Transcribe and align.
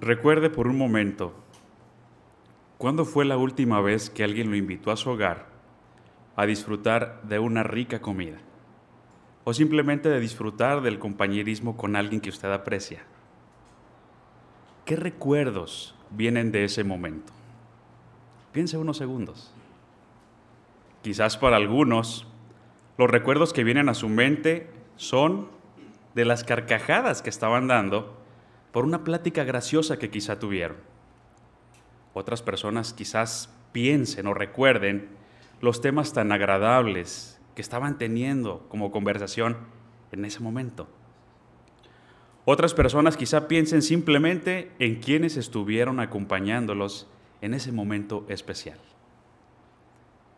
Recuerde 0.00 0.50
por 0.50 0.68
un 0.68 0.76
momento, 0.76 1.32
¿cuándo 2.76 3.06
fue 3.06 3.24
la 3.24 3.38
última 3.38 3.80
vez 3.80 4.10
que 4.10 4.24
alguien 4.24 4.50
lo 4.50 4.56
invitó 4.56 4.90
a 4.90 4.96
su 4.96 5.08
hogar 5.08 5.46
a 6.36 6.44
disfrutar 6.44 7.22
de 7.22 7.38
una 7.38 7.62
rica 7.62 8.02
comida? 8.02 8.36
O 9.44 9.54
simplemente 9.54 10.10
de 10.10 10.20
disfrutar 10.20 10.82
del 10.82 10.98
compañerismo 10.98 11.78
con 11.78 11.96
alguien 11.96 12.20
que 12.20 12.28
usted 12.28 12.52
aprecia. 12.52 13.04
¿Qué 14.84 14.96
recuerdos 14.96 15.94
vienen 16.10 16.52
de 16.52 16.64
ese 16.64 16.84
momento? 16.84 17.32
Piense 18.52 18.76
unos 18.76 18.98
segundos. 18.98 19.50
Quizás 21.02 21.38
para 21.38 21.56
algunos, 21.56 22.26
los 22.98 23.08
recuerdos 23.08 23.54
que 23.54 23.64
vienen 23.64 23.88
a 23.88 23.94
su 23.94 24.10
mente 24.10 24.68
son 24.96 25.48
de 26.14 26.26
las 26.26 26.44
carcajadas 26.44 27.22
que 27.22 27.30
estaban 27.30 27.66
dando 27.66 28.25
por 28.76 28.84
una 28.84 29.04
plática 29.04 29.42
graciosa 29.42 29.98
que 29.98 30.10
quizá 30.10 30.38
tuvieron. 30.38 30.76
Otras 32.12 32.42
personas 32.42 32.92
quizás 32.92 33.48
piensen 33.72 34.26
o 34.26 34.34
recuerden 34.34 35.08
los 35.62 35.80
temas 35.80 36.12
tan 36.12 36.30
agradables 36.30 37.40
que 37.54 37.62
estaban 37.62 37.96
teniendo 37.96 38.66
como 38.68 38.90
conversación 38.90 39.56
en 40.12 40.26
ese 40.26 40.40
momento. 40.40 40.88
Otras 42.44 42.74
personas 42.74 43.16
quizá 43.16 43.48
piensen 43.48 43.80
simplemente 43.80 44.70
en 44.78 44.96
quienes 44.96 45.38
estuvieron 45.38 45.98
acompañándolos 45.98 47.08
en 47.40 47.54
ese 47.54 47.72
momento 47.72 48.26
especial. 48.28 48.78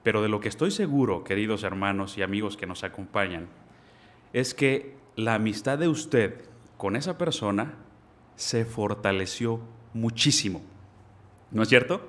Pero 0.05 0.23
de 0.23 0.29
lo 0.29 0.39
que 0.39 0.49
estoy 0.49 0.71
seguro, 0.71 1.25
queridos 1.25 1.65
hermanos 1.65 2.17
y 2.17 2.23
amigos 2.23 2.57
que 2.57 2.69
nos 2.69 2.85
acompañan, 2.85 3.49
es 4.33 4.55
que 4.55 4.95
la 5.17 5.35
amistad 5.35 5.77
de 5.77 5.89
usted 5.89 6.45
con 6.77 6.95
esa 6.95 7.19
persona 7.19 7.75
se 8.39 8.65
fortaleció 8.65 9.61
muchísimo. 9.93 10.63
¿No 11.51 11.65
es 11.65 11.69
cierto? 11.69 12.09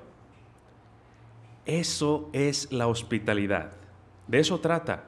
Eso 1.65 2.29
es 2.33 2.71
la 2.71 2.87
hospitalidad. 2.87 3.71
De 4.27 4.39
eso 4.39 4.59
trata. 4.59 5.05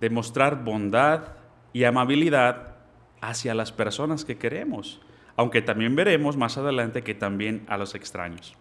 De 0.00 0.08
mostrar 0.08 0.64
bondad 0.64 1.34
y 1.72 1.82
amabilidad 1.82 2.76
hacia 3.20 3.54
las 3.54 3.72
personas 3.72 4.24
que 4.24 4.38
queremos, 4.38 5.00
aunque 5.36 5.62
también 5.62 5.96
veremos 5.96 6.36
más 6.36 6.56
adelante 6.56 7.02
que 7.02 7.14
también 7.14 7.64
a 7.68 7.76
los 7.76 7.96
extraños. 7.96 8.56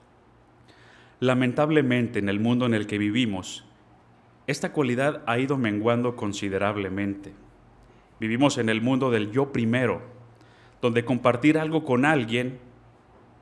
Lamentablemente 1.20 2.18
en 2.18 2.30
el 2.30 2.40
mundo 2.40 2.66
en 2.66 2.74
el 2.74 2.88
que 2.88 2.98
vivimos, 2.98 3.64
esta 4.48 4.74
cualidad 4.74 5.22
ha 5.28 5.38
ido 5.38 5.56
menguando 5.58 6.16
considerablemente. 6.16 7.32
Vivimos 8.20 8.58
en 8.58 8.70
el 8.70 8.82
mundo 8.82 9.12
del 9.12 9.32
yo 9.32 9.52
primero, 9.52 10.19
donde 10.82 11.06
compartir 11.06 11.58
algo 11.58 11.84
con 11.84 12.06
alguien 12.06 12.60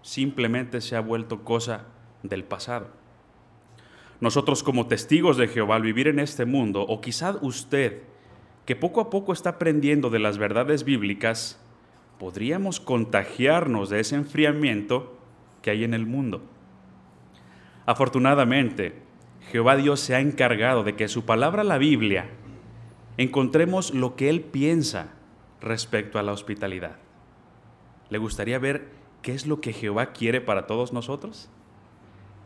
simplemente 0.02 0.82
se 0.82 0.96
ha 0.96 1.02
vuelto 1.02 1.44
cosa 1.44 1.86
del 2.24 2.44
pasado. 2.44 2.88
Nosotros 4.20 4.64
como 4.64 4.88
testigos 4.88 5.38
de 5.38 5.48
Jehová 5.48 5.76
al 5.76 5.84
vivir 5.84 6.08
en 6.08 6.20
este 6.20 6.46
mundo, 6.46 6.82
o 6.82 7.02
quizá 7.02 7.38
usted, 7.42 8.02
que 8.66 8.76
poco 8.76 9.00
a 9.00 9.10
poco 9.10 9.32
está 9.32 9.52
aprendiendo 9.52 10.10
de 10.10 10.20
las 10.20 10.38
verdades 10.38 10.84
bíblicas, 10.84 11.60
podríamos 12.20 12.80
contagiarnos 12.80 13.90
de 13.90 14.00
ese 14.00 14.16
enfriamiento 14.16 15.18
que 15.62 15.70
hay 15.70 15.84
en 15.84 15.94
el 15.94 16.06
mundo. 16.06 16.42
Afortunadamente, 17.86 18.96
Jehová 19.52 19.76
Dios 19.76 20.00
se 20.00 20.16
ha 20.16 20.20
encargado 20.20 20.84
de 20.84 20.96
que 20.96 21.08
su 21.08 21.26
palabra, 21.26 21.64
la 21.64 21.78
Biblia, 21.78 22.30
encontremos 23.18 23.94
lo 23.94 24.16
que 24.16 24.30
Él 24.30 24.42
piensa 24.42 25.14
respecto 25.62 26.20
a 26.20 26.24
la 26.24 26.34
hospitalidad. 26.34 26.98
¿Le 28.10 28.18
gustaría 28.18 28.60
ver 28.60 28.90
qué 29.22 29.34
es 29.34 29.48
lo 29.48 29.62
que 29.62 29.74
Jehová 29.74 30.14
quiere 30.14 30.42
para 30.42 30.68
todos 30.68 30.94
nosotros? 30.94 31.50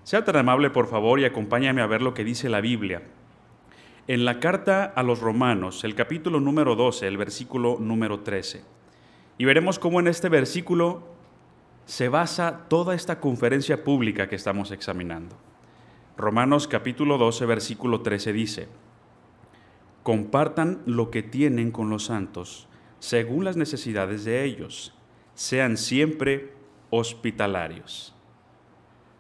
Sea 0.04 0.26
tan 0.26 0.36
amable, 0.36 0.70
por 0.70 0.88
favor, 0.88 1.20
y 1.20 1.26
acompáñame 1.26 1.82
a 1.82 1.88
ver 1.88 2.02
lo 2.02 2.14
que 2.14 2.24
dice 2.24 2.50
la 2.50 2.62
Biblia. 2.62 3.04
En 4.08 4.26
la 4.26 4.40
carta 4.40 4.86
a 4.86 5.04
los 5.04 5.20
romanos, 5.20 5.84
el 5.84 5.94
capítulo 5.94 6.40
número 6.40 6.76
12, 6.76 7.08
el 7.08 7.18
versículo 7.18 7.78
número 7.80 8.22
13. 8.22 8.64
Y 9.38 9.46
veremos 9.46 9.78
cómo 9.78 10.00
en 10.00 10.08
este 10.08 10.28
versículo 10.28 11.04
se 11.86 12.10
basa 12.10 12.66
toda 12.68 12.96
esta 12.96 13.20
conferencia 13.20 13.84
pública 13.84 14.28
que 14.28 14.36
estamos 14.36 14.72
examinando. 14.72 15.36
Romanos 16.18 16.68
capítulo 16.68 17.18
12, 17.18 17.46
versículo 17.46 18.02
13 18.02 18.34
dice, 18.34 18.68
compartan 20.04 20.82
lo 20.86 21.12
que 21.12 21.24
tienen 21.24 21.72
con 21.72 21.90
los 21.90 22.06
santos, 22.06 22.68
según 23.00 23.46
las 23.46 23.56
necesidades 23.56 24.24
de 24.26 24.44
ellos, 24.44 24.94
sean 25.36 25.78
siempre 25.78 26.54
hospitalarios. 26.90 28.14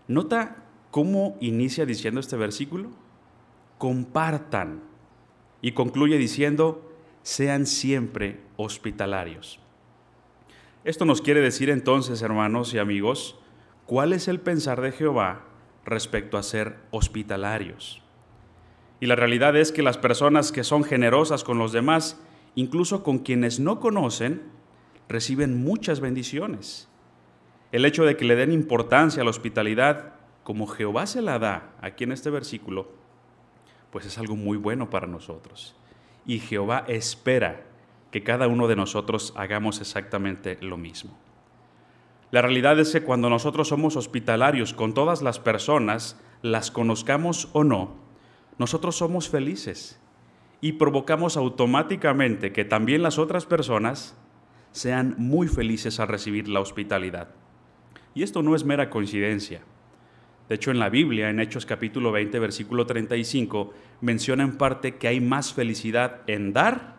¿Nota 0.07 0.63
cómo 0.91 1.37
inicia 1.39 1.85
diciendo 1.85 2.19
este 2.19 2.37
versículo? 2.37 2.89
Compartan. 3.77 4.81
Y 5.61 5.73
concluye 5.73 6.17
diciendo, 6.17 6.91
sean 7.23 7.65
siempre 7.65 8.41
hospitalarios. 8.57 9.59
Esto 10.83 11.05
nos 11.05 11.21
quiere 11.21 11.41
decir 11.41 11.69
entonces, 11.69 12.21
hermanos 12.23 12.73
y 12.73 12.79
amigos, 12.79 13.37
cuál 13.85 14.13
es 14.13 14.27
el 14.27 14.39
pensar 14.39 14.81
de 14.81 14.91
Jehová 14.91 15.45
respecto 15.85 16.37
a 16.37 16.43
ser 16.43 16.77
hospitalarios. 16.89 18.01
Y 18.99 19.05
la 19.05 19.15
realidad 19.15 19.55
es 19.55 19.71
que 19.71 19.83
las 19.83 19.97
personas 19.97 20.51
que 20.51 20.63
son 20.63 20.83
generosas 20.83 21.43
con 21.43 21.57
los 21.57 21.71
demás, 21.71 22.19
incluso 22.55 23.03
con 23.03 23.19
quienes 23.19 23.59
no 23.59 23.79
conocen, 23.79 24.41
reciben 25.11 25.63
muchas 25.63 25.99
bendiciones. 25.99 26.89
El 27.71 27.85
hecho 27.85 28.05
de 28.05 28.17
que 28.17 28.25
le 28.25 28.35
den 28.35 28.51
importancia 28.51 29.21
a 29.21 29.23
la 29.23 29.29
hospitalidad, 29.29 30.15
como 30.43 30.67
Jehová 30.67 31.05
se 31.05 31.21
la 31.21 31.39
da 31.39 31.73
aquí 31.81 32.03
en 32.03 32.11
este 32.11 32.29
versículo, 32.29 32.91
pues 33.91 34.05
es 34.05 34.17
algo 34.17 34.35
muy 34.35 34.57
bueno 34.57 34.89
para 34.89 35.07
nosotros. 35.07 35.75
Y 36.25 36.39
Jehová 36.39 36.85
espera 36.87 37.65
que 38.11 38.23
cada 38.23 38.47
uno 38.47 38.67
de 38.67 38.75
nosotros 38.75 39.33
hagamos 39.35 39.79
exactamente 39.79 40.57
lo 40.61 40.77
mismo. 40.77 41.17
La 42.31 42.41
realidad 42.41 42.79
es 42.79 42.91
que 42.91 43.03
cuando 43.03 43.29
nosotros 43.29 43.67
somos 43.67 43.95
hospitalarios 43.95 44.73
con 44.73 44.93
todas 44.93 45.21
las 45.21 45.39
personas, 45.39 46.19
las 46.41 46.71
conozcamos 46.71 47.49
o 47.53 47.63
no, 47.63 47.95
nosotros 48.57 48.95
somos 48.95 49.29
felices 49.29 49.99
y 50.61 50.73
provocamos 50.73 51.35
automáticamente 51.35 52.53
que 52.53 52.63
también 52.63 53.01
las 53.03 53.17
otras 53.17 53.45
personas 53.45 54.15
sean 54.71 55.15
muy 55.17 55.47
felices 55.47 55.99
al 55.99 56.07
recibir 56.07 56.47
la 56.47 56.59
hospitalidad. 56.59 57.29
Y 58.13 58.23
esto 58.23 58.41
no 58.41 58.55
es 58.55 58.65
mera 58.65 58.89
coincidencia. 58.89 59.61
De 60.49 60.55
hecho, 60.55 60.71
en 60.71 60.79
la 60.79 60.89
Biblia, 60.89 61.29
en 61.29 61.39
Hechos 61.39 61.65
capítulo 61.65 62.11
20, 62.11 62.37
versículo 62.39 62.85
35, 62.85 63.73
menciona 64.01 64.43
en 64.43 64.57
parte 64.57 64.95
que 64.95 65.07
hay 65.07 65.21
más 65.21 65.53
felicidad 65.53 66.21
en 66.27 66.51
dar 66.51 66.97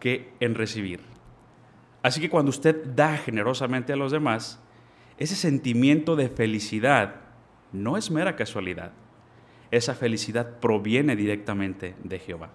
que 0.00 0.32
en 0.40 0.54
recibir. 0.54 1.00
Así 2.02 2.20
que 2.20 2.30
cuando 2.30 2.50
usted 2.50 2.84
da 2.94 3.16
generosamente 3.16 3.92
a 3.92 3.96
los 3.96 4.12
demás, 4.12 4.60
ese 5.18 5.34
sentimiento 5.34 6.14
de 6.14 6.28
felicidad 6.28 7.16
no 7.72 7.96
es 7.96 8.10
mera 8.10 8.36
casualidad. 8.36 8.92
Esa 9.70 9.94
felicidad 9.94 10.60
proviene 10.60 11.16
directamente 11.16 11.96
de 12.04 12.18
Jehová. 12.18 12.50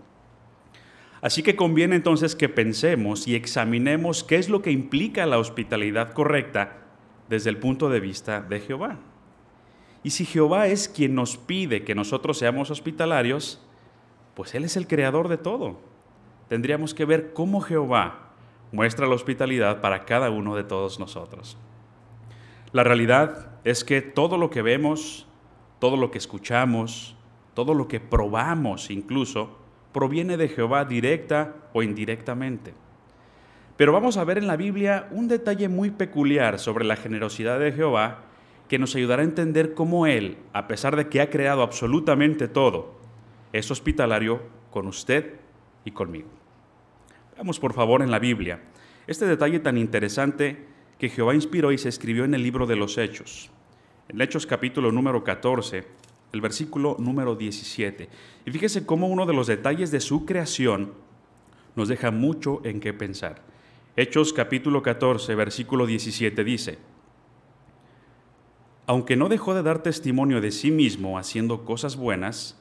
Así 1.23 1.41
que 1.41 1.56
conviene 1.56 1.95
entonces 1.95 2.35
que 2.35 2.50
pensemos 2.50 3.28
y 3.28 3.34
examinemos 3.34 4.23
qué 4.23 4.35
es 4.35 4.47
lo 4.47 4.61
que 4.61 4.72
implica 4.72 5.25
la 5.25 5.39
hospitalidad 5.39 6.13
correcta 6.13 6.84
desde 7.29 7.50
el 7.50 7.57
punto 7.57 7.89
de 7.89 8.00
vista 8.00 8.41
de 8.41 8.59
Jehová. 8.59 9.00
Y 10.03 10.11
si 10.11 10.25
Jehová 10.25 10.67
es 10.67 10.88
quien 10.88 11.16
nos 11.16 11.38
pide 11.38 11.84
que 11.84 11.95
nosotros 11.95 12.38
seamos 12.38 12.69
hospitalarios, 12.69 13.66
pues 14.35 14.53
Él 14.53 14.66
es 14.66 14.78
el 14.78 14.85
creador 14.85 15.29
de 15.29 15.38
todo 15.38 15.94
tendríamos 16.53 16.94
que 16.94 17.06
ver 17.06 17.34
cómo 17.34 17.61
Jehová 17.61 18.29
muestra 18.72 19.07
la 19.07 19.16
hospitalidad 19.16 19.81
para 19.81 20.05
cada 20.05 20.29
uno 20.29 20.55
de 20.55 20.63
todos 20.63 21.00
nosotros. 21.00 21.58
La 22.72 22.84
realidad 22.84 23.49
es 23.64 23.84
que 23.84 24.02
todo 24.02 24.37
lo 24.37 24.52
que 24.52 24.61
vemos, 24.61 25.28
todo 25.79 25.97
lo 25.97 26.11
que 26.11 26.19
escuchamos, 26.19 27.16
todo 27.55 27.73
lo 27.73 27.87
que 27.87 27.99
probamos 27.99 28.90
incluso, 28.90 29.58
proviene 29.93 30.37
de 30.37 30.49
Jehová 30.49 30.85
directa 30.85 31.55
o 31.72 31.84
indirectamente. 31.84 32.73
Pero 33.78 33.93
vamos 33.93 34.17
a 34.17 34.23
ver 34.23 34.37
en 34.37 34.47
la 34.47 34.57
Biblia 34.57 35.07
un 35.11 35.28
detalle 35.28 35.69
muy 35.69 35.91
peculiar 35.91 36.59
sobre 36.59 36.85
la 36.85 36.95
generosidad 36.95 37.59
de 37.59 37.72
Jehová 37.72 38.22
que 38.67 38.79
nos 38.79 38.95
ayudará 38.95 39.22
a 39.22 39.25
entender 39.25 39.73
cómo 39.73 40.07
Él, 40.07 40.37
a 40.53 40.67
pesar 40.67 40.95
de 40.95 41.07
que 41.07 41.22
ha 41.22 41.29
creado 41.29 41.61
absolutamente 41.61 42.47
todo, 42.47 42.99
es 43.51 43.69
hospitalario 43.72 44.41
con 44.72 44.87
usted 44.87 45.35
y 45.85 45.91
conmigo. 45.91 46.29
Veamos 47.35 47.59
por 47.59 47.73
favor 47.73 48.01
en 48.01 48.11
la 48.11 48.19
Biblia 48.19 48.59
este 49.05 49.25
detalle 49.25 49.59
tan 49.59 49.78
interesante 49.78 50.66
que 50.97 51.09
Jehová 51.09 51.35
inspiró 51.35 51.72
y 51.72 51.78
se 51.78 51.90
escribió 51.90 52.23
en 52.23 52.34
el 52.34 52.43
libro 52.43 52.66
de 52.66 52.75
los 52.75 52.97
Hechos. 52.97 53.49
En 54.07 54.22
Hechos 54.22 54.45
capítulo 54.45 54.91
número 54.91 55.23
14, 55.23 55.85
el 56.34 56.41
versículo 56.41 56.97
número 57.00 57.35
17. 57.35 58.09
Y 58.46 58.52
fíjese 58.52 58.85
cómo 58.88 59.08
uno 59.08 59.28
de 59.28 59.34
los 59.34 59.46
detalles 59.47 59.91
de 59.91 60.00
su 60.00 60.26
creación 60.26 60.94
nos 61.76 61.88
deja 61.88 62.09
mucho 62.09 62.59
en 62.66 62.80
qué 62.80 62.91
pensar. 62.91 63.44
Hechos 63.96 64.34
capítulo 64.34 64.82
14, 64.82 65.35
versículo 65.35 65.85
17 65.85 66.44
dice, 66.44 66.80
aunque 68.88 69.16
no 69.16 69.30
dejó 69.30 69.53
de 69.53 69.62
dar 69.62 69.84
testimonio 69.84 70.41
de 70.41 70.52
sí 70.52 70.72
mismo 70.72 71.18
haciendo 71.18 71.64
cosas 71.64 71.96
buenas, 71.96 72.59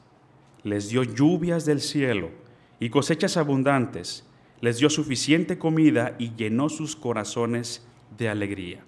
les 0.63 0.91
dio 0.91 1.03
lluvias 1.03 1.65
del 1.65 1.81
cielo 1.81 2.31
y 2.79 2.91
cosechas 2.91 3.39
abundantes, 3.39 4.25
les 4.61 4.79
dio 4.79 4.91
suficiente 4.91 5.59
comida 5.59 6.15
y 6.19 6.35
llenó 6.37 6.69
sus 6.69 6.95
corazones 6.95 7.85
de 8.19 8.29
alegría. 8.29 8.85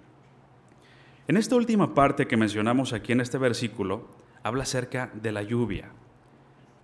En 1.27 1.39
esta 1.39 1.57
última 1.57 1.95
parte 1.95 2.27
que 2.27 2.37
mencionamos 2.37 2.93
aquí 2.93 3.13
en 3.13 3.23
este 3.23 3.39
versículo, 3.39 4.07
habla 4.45 4.63
acerca 4.63 5.11
de 5.13 5.33
la 5.33 5.43
lluvia. 5.43 5.91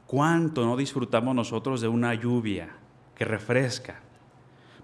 ¿Cuánto 0.06 0.64
no 0.64 0.76
disfrutamos 0.76 1.36
nosotros 1.36 1.80
de 1.80 1.86
una 1.86 2.14
lluvia 2.14 2.70
que 3.14 3.24
refresca? 3.24 4.00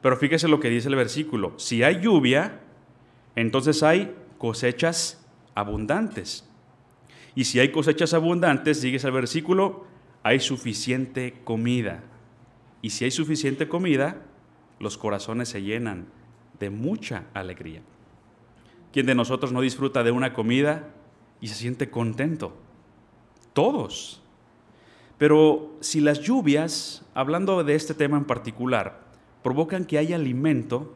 Pero 0.01 0.17
fíjese 0.17 0.47
lo 0.47 0.61
que 0.61 0.69
dice 0.69 0.89
el 0.89 0.95
versículo. 0.95 1.59
Si 1.59 1.83
hay 1.83 2.01
lluvia, 2.01 2.61
entonces 3.35 3.83
hay 3.83 4.15
cosechas 4.39 5.27
abundantes. 5.55 6.49
Y 7.35 7.45
si 7.45 7.59
hay 7.59 7.73
cosechas 7.73 8.15
abundantes, 8.15 8.81
sigues 8.81 9.05
el 9.05 9.13
versículo, 9.13 9.87
hay 10.23 10.39
suficiente 10.39 11.41
comida. 11.45 12.05
Y 12.83 12.91
si 12.91 13.05
hay 13.05 13.11
suficiente 13.11 13.69
comida, 13.69 14.23
los 14.79 14.99
corazones 14.99 15.49
se 15.49 15.63
llenan 15.63 16.07
de 16.61 16.71
mucha 16.71 17.25
alegría. 17.35 17.81
¿Quién 18.93 19.07
de 19.07 19.15
nosotros 19.15 19.51
no 19.53 19.61
disfruta 19.61 20.05
de 20.05 20.11
una 20.11 20.35
comida 20.35 20.91
y 21.41 21.49
se 21.49 21.55
siente 21.55 21.91
contento? 21.91 22.57
Todos. 23.57 24.21
Pero 25.17 25.71
si 25.81 26.03
las 26.03 26.21
lluvias, 26.21 27.07
hablando 27.15 27.65
de 27.65 27.75
este 27.75 27.95
tema 27.95 28.19
en 28.19 28.27
particular, 28.27 29.01
provocan 29.43 29.87
que 29.87 29.97
haya 29.97 30.17
alimento, 30.17 30.95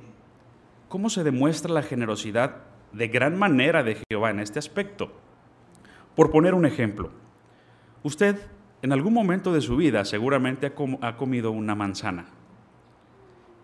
¿cómo 0.91 1.09
se 1.09 1.25
demuestra 1.25 1.73
la 1.73 1.81
generosidad 1.81 2.57
de 2.93 3.09
gran 3.09 3.39
manera 3.39 3.83
de 3.83 3.97
Jehová 4.07 4.29
en 4.29 4.41
este 4.41 4.59
aspecto? 4.59 5.11
Por 6.15 6.31
poner 6.31 6.53
un 6.53 6.67
ejemplo, 6.67 7.13
usted 8.03 8.37
en 8.83 8.93
algún 8.93 9.15
momento 9.15 9.55
de 9.55 9.63
su 9.63 9.77
vida 9.77 10.05
seguramente 10.05 10.75
ha, 11.01 11.17
comido 11.17 11.53
una 11.53 11.75
manzana. 11.75 12.27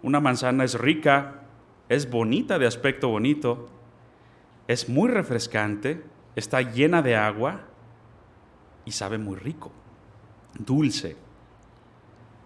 Una 0.02 0.20
manzana 0.20 0.64
es 0.64 0.72
rica, 0.72 1.42
es 1.90 2.08
bonita 2.08 2.58
de 2.58 2.66
aspecto 2.66 3.10
bonito, 3.10 3.69
es 4.69 4.88
muy 4.88 5.10
refrescante, 5.10 6.02
está 6.34 6.62
llena 6.62 7.02
de 7.02 7.14
agua 7.14 7.75
y 8.87 8.93
sabe 8.93 9.19
muy 9.19 9.37
rico, 9.37 9.71
dulce. 10.59 11.17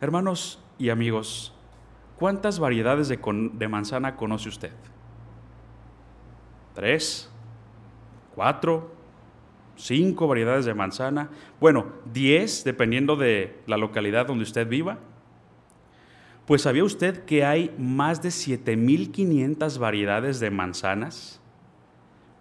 Hermanos 0.01 0.59
y 0.79 0.89
amigos, 0.89 1.53
¿cuántas 2.19 2.59
variedades 2.59 3.09
de, 3.09 3.21
de 3.53 3.69
manzana 3.69 4.17
conoce 4.17 4.49
usted? 4.49 4.73
¿Tres? 6.75 7.31
¿Cuatro? 8.35 8.91
¿Cinco 9.77 10.27
variedades 10.27 10.65
de 10.65 10.75
manzana? 10.75 11.31
Bueno, 11.61 11.87
diez, 12.13 12.65
dependiendo 12.65 13.17
de 13.17 13.61
la 13.67 13.77
localidad 13.77 14.27
donde 14.27 14.45
usted 14.45 14.67
viva. 14.67 14.99
Pues 16.47 16.63
¿sabía 16.63 16.85
usted 16.85 17.25
que 17.25 17.45
hay 17.45 17.75
más 17.79 18.23
de 18.23 18.31
7.500 18.31 19.79
variedades 19.79 20.41
de 20.41 20.51
manzanas? 20.51 21.41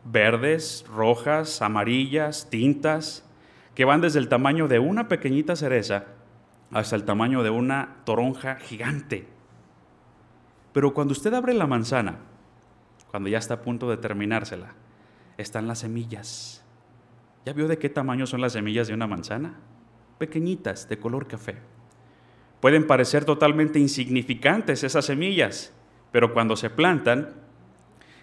Verdes, 0.03 0.85
rojas, 0.87 1.61
amarillas, 1.61 2.49
tintas, 2.49 3.28
que 3.79 3.85
van 3.85 4.01
desde 4.01 4.19
el 4.19 4.27
tamaño 4.27 4.67
de 4.67 4.77
una 4.77 5.07
pequeñita 5.07 5.55
cereza 5.55 6.03
hasta 6.69 6.97
el 6.97 7.05
tamaño 7.05 7.43
de 7.43 7.49
una 7.49 7.95
toronja 8.03 8.57
gigante. 8.57 9.25
Pero 10.73 10.93
cuando 10.93 11.13
usted 11.13 11.33
abre 11.33 11.53
la 11.53 11.65
manzana, 11.65 12.17
cuando 13.09 13.29
ya 13.29 13.37
está 13.37 13.53
a 13.53 13.61
punto 13.61 13.89
de 13.89 13.95
terminársela, 13.95 14.73
están 15.37 15.65
las 15.65 15.79
semillas. 15.79 16.61
¿Ya 17.45 17.53
vio 17.53 17.69
de 17.69 17.77
qué 17.77 17.87
tamaño 17.87 18.27
son 18.27 18.41
las 18.41 18.51
semillas 18.51 18.89
de 18.89 18.95
una 18.95 19.07
manzana? 19.07 19.53
Pequeñitas, 20.17 20.89
de 20.89 20.99
color 20.99 21.25
café. 21.27 21.55
Pueden 22.59 22.85
parecer 22.85 23.23
totalmente 23.23 23.79
insignificantes 23.79 24.83
esas 24.83 25.05
semillas, 25.05 25.71
pero 26.11 26.33
cuando 26.33 26.57
se 26.57 26.69
plantan, 26.69 27.29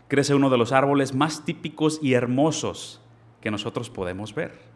crece 0.09 0.35
uno 0.35 0.51
de 0.51 0.59
los 0.59 0.73
árboles 0.73 1.15
más 1.15 1.47
típicos 1.47 1.99
y 2.03 2.13
hermosos 2.13 3.01
que 3.41 3.51
nosotros 3.51 3.89
podemos 3.89 4.35
ver. 4.35 4.76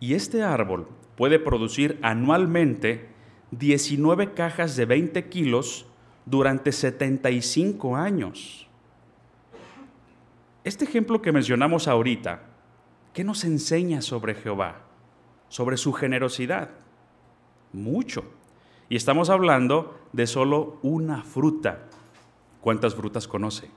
Y 0.00 0.14
este 0.14 0.42
árbol 0.42 0.88
puede 1.16 1.38
producir 1.38 1.98
anualmente 2.02 3.08
19 3.52 4.32
cajas 4.32 4.74
de 4.76 4.86
20 4.86 5.28
kilos 5.28 5.86
durante 6.24 6.72
75 6.72 7.96
años. 7.96 8.66
Este 10.64 10.84
ejemplo 10.84 11.20
que 11.22 11.32
mencionamos 11.32 11.86
ahorita, 11.86 12.42
¿qué 13.12 13.24
nos 13.24 13.44
enseña 13.44 14.02
sobre 14.02 14.34
Jehová? 14.34 14.82
Sobre 15.48 15.76
su 15.76 15.92
generosidad 15.92 16.70
mucho. 17.72 18.24
Y 18.88 18.96
estamos 18.96 19.30
hablando 19.30 19.98
de 20.12 20.26
solo 20.26 20.78
una 20.82 21.22
fruta. 21.22 21.86
¿Cuántas 22.60 22.94
frutas 22.94 23.28
conoce? 23.28 23.70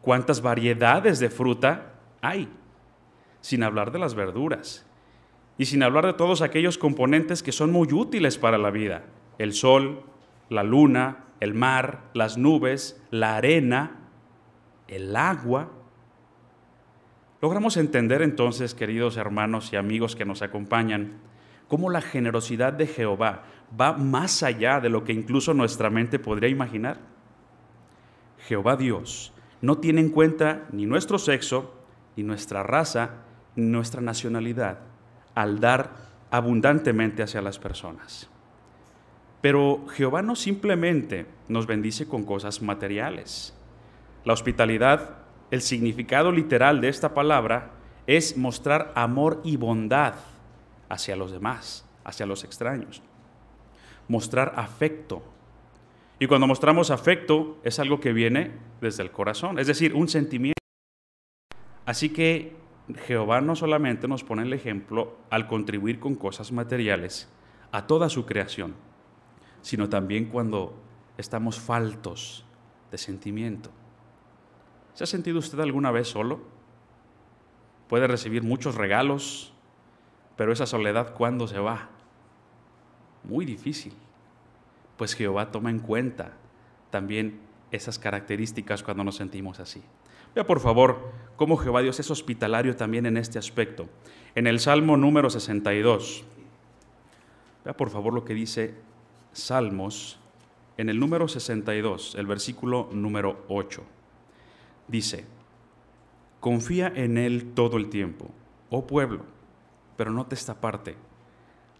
¿Cuántas 0.00 0.42
variedades 0.42 1.18
de 1.18 1.30
fruta 1.30 1.94
hay? 2.20 2.48
Sin 3.40 3.62
hablar 3.62 3.92
de 3.92 3.98
las 3.98 4.14
verduras. 4.14 4.86
Y 5.62 5.64
sin 5.64 5.84
hablar 5.84 6.04
de 6.06 6.14
todos 6.14 6.42
aquellos 6.42 6.76
componentes 6.76 7.40
que 7.40 7.52
son 7.52 7.70
muy 7.70 7.86
útiles 7.92 8.36
para 8.36 8.58
la 8.58 8.72
vida. 8.72 9.04
El 9.38 9.52
sol, 9.52 10.02
la 10.48 10.64
luna, 10.64 11.26
el 11.38 11.54
mar, 11.54 12.10
las 12.14 12.36
nubes, 12.36 13.00
la 13.12 13.36
arena, 13.36 14.08
el 14.88 15.14
agua. 15.14 15.70
Logramos 17.40 17.76
entender 17.76 18.22
entonces, 18.22 18.74
queridos 18.74 19.16
hermanos 19.16 19.72
y 19.72 19.76
amigos 19.76 20.16
que 20.16 20.24
nos 20.24 20.42
acompañan, 20.42 21.20
cómo 21.68 21.90
la 21.90 22.00
generosidad 22.00 22.72
de 22.72 22.88
Jehová 22.88 23.44
va 23.80 23.92
más 23.92 24.42
allá 24.42 24.80
de 24.80 24.88
lo 24.88 25.04
que 25.04 25.12
incluso 25.12 25.54
nuestra 25.54 25.90
mente 25.90 26.18
podría 26.18 26.48
imaginar. 26.48 26.98
Jehová 28.48 28.74
Dios 28.74 29.32
no 29.60 29.78
tiene 29.78 30.00
en 30.00 30.10
cuenta 30.10 30.66
ni 30.72 30.86
nuestro 30.86 31.20
sexo, 31.20 31.72
ni 32.16 32.24
nuestra 32.24 32.64
raza, 32.64 33.10
ni 33.54 33.66
nuestra 33.66 34.00
nacionalidad 34.00 34.90
al 35.34 35.60
dar 35.60 35.90
abundantemente 36.30 37.22
hacia 37.22 37.42
las 37.42 37.58
personas. 37.58 38.28
Pero 39.40 39.86
Jehová 39.88 40.22
no 40.22 40.36
simplemente 40.36 41.26
nos 41.48 41.66
bendice 41.66 42.06
con 42.06 42.24
cosas 42.24 42.62
materiales. 42.62 43.54
La 44.24 44.32
hospitalidad, 44.32 45.16
el 45.50 45.62
significado 45.62 46.30
literal 46.32 46.80
de 46.80 46.88
esta 46.88 47.12
palabra, 47.12 47.72
es 48.06 48.36
mostrar 48.36 48.92
amor 48.94 49.40
y 49.44 49.56
bondad 49.56 50.14
hacia 50.88 51.16
los 51.16 51.32
demás, 51.32 51.84
hacia 52.04 52.24
los 52.24 52.44
extraños. 52.44 53.02
Mostrar 54.08 54.54
afecto. 54.56 55.22
Y 56.18 56.26
cuando 56.28 56.46
mostramos 56.46 56.90
afecto 56.90 57.58
es 57.64 57.78
algo 57.78 57.98
que 57.98 58.12
viene 58.12 58.52
desde 58.80 59.02
el 59.02 59.10
corazón, 59.10 59.58
es 59.58 59.66
decir, 59.66 59.94
un 59.94 60.08
sentimiento. 60.08 60.58
Así 61.84 62.10
que 62.10 62.61
Jehová 63.06 63.40
no 63.40 63.54
solamente 63.56 64.08
nos 64.08 64.24
pone 64.24 64.42
el 64.42 64.52
ejemplo 64.52 65.16
al 65.30 65.46
contribuir 65.46 66.00
con 66.00 66.14
cosas 66.14 66.52
materiales 66.52 67.28
a 67.70 67.86
toda 67.86 68.08
su 68.08 68.26
creación, 68.26 68.74
sino 69.62 69.88
también 69.88 70.26
cuando 70.26 70.74
estamos 71.16 71.60
faltos 71.60 72.44
de 72.90 72.98
sentimiento. 72.98 73.70
¿Se 74.94 75.04
ha 75.04 75.06
sentido 75.06 75.38
usted 75.38 75.60
alguna 75.60 75.90
vez 75.90 76.08
solo? 76.08 76.40
Puede 77.88 78.06
recibir 78.06 78.42
muchos 78.42 78.74
regalos, 78.74 79.52
pero 80.36 80.52
esa 80.52 80.66
soledad, 80.66 81.14
¿cuándo 81.14 81.46
se 81.46 81.58
va? 81.58 81.90
Muy 83.24 83.44
difícil. 83.44 83.94
Pues 84.96 85.14
Jehová 85.14 85.50
toma 85.50 85.70
en 85.70 85.78
cuenta 85.78 86.32
también 86.90 87.40
esas 87.70 87.98
características 87.98 88.82
cuando 88.82 89.04
nos 89.04 89.16
sentimos 89.16 89.60
así. 89.60 89.82
Vea 90.34 90.46
por 90.46 90.60
favor 90.60 91.12
cómo 91.36 91.56
Jehová 91.56 91.82
Dios 91.82 92.00
es 92.00 92.10
hospitalario 92.10 92.76
también 92.76 93.06
en 93.06 93.16
este 93.16 93.38
aspecto. 93.38 93.88
En 94.34 94.46
el 94.46 94.60
Salmo 94.60 94.96
número 94.96 95.28
62, 95.30 96.24
vea 97.64 97.76
por 97.76 97.90
favor 97.90 98.14
lo 98.14 98.24
que 98.24 98.34
dice 98.34 98.74
Salmos 99.32 100.18
en 100.76 100.88
el 100.88 100.98
número 100.98 101.28
62, 101.28 102.14
el 102.14 102.26
versículo 102.26 102.88
número 102.92 103.44
8. 103.48 103.82
Dice, 104.88 105.24
confía 106.40 106.92
en 106.94 107.18
Él 107.18 107.52
todo 107.54 107.76
el 107.76 107.88
tiempo, 107.88 108.30
oh 108.70 108.86
pueblo 108.86 109.32
pero 109.96 110.10
note 110.10 110.34
esta 110.34 110.60
parte. 110.60 110.96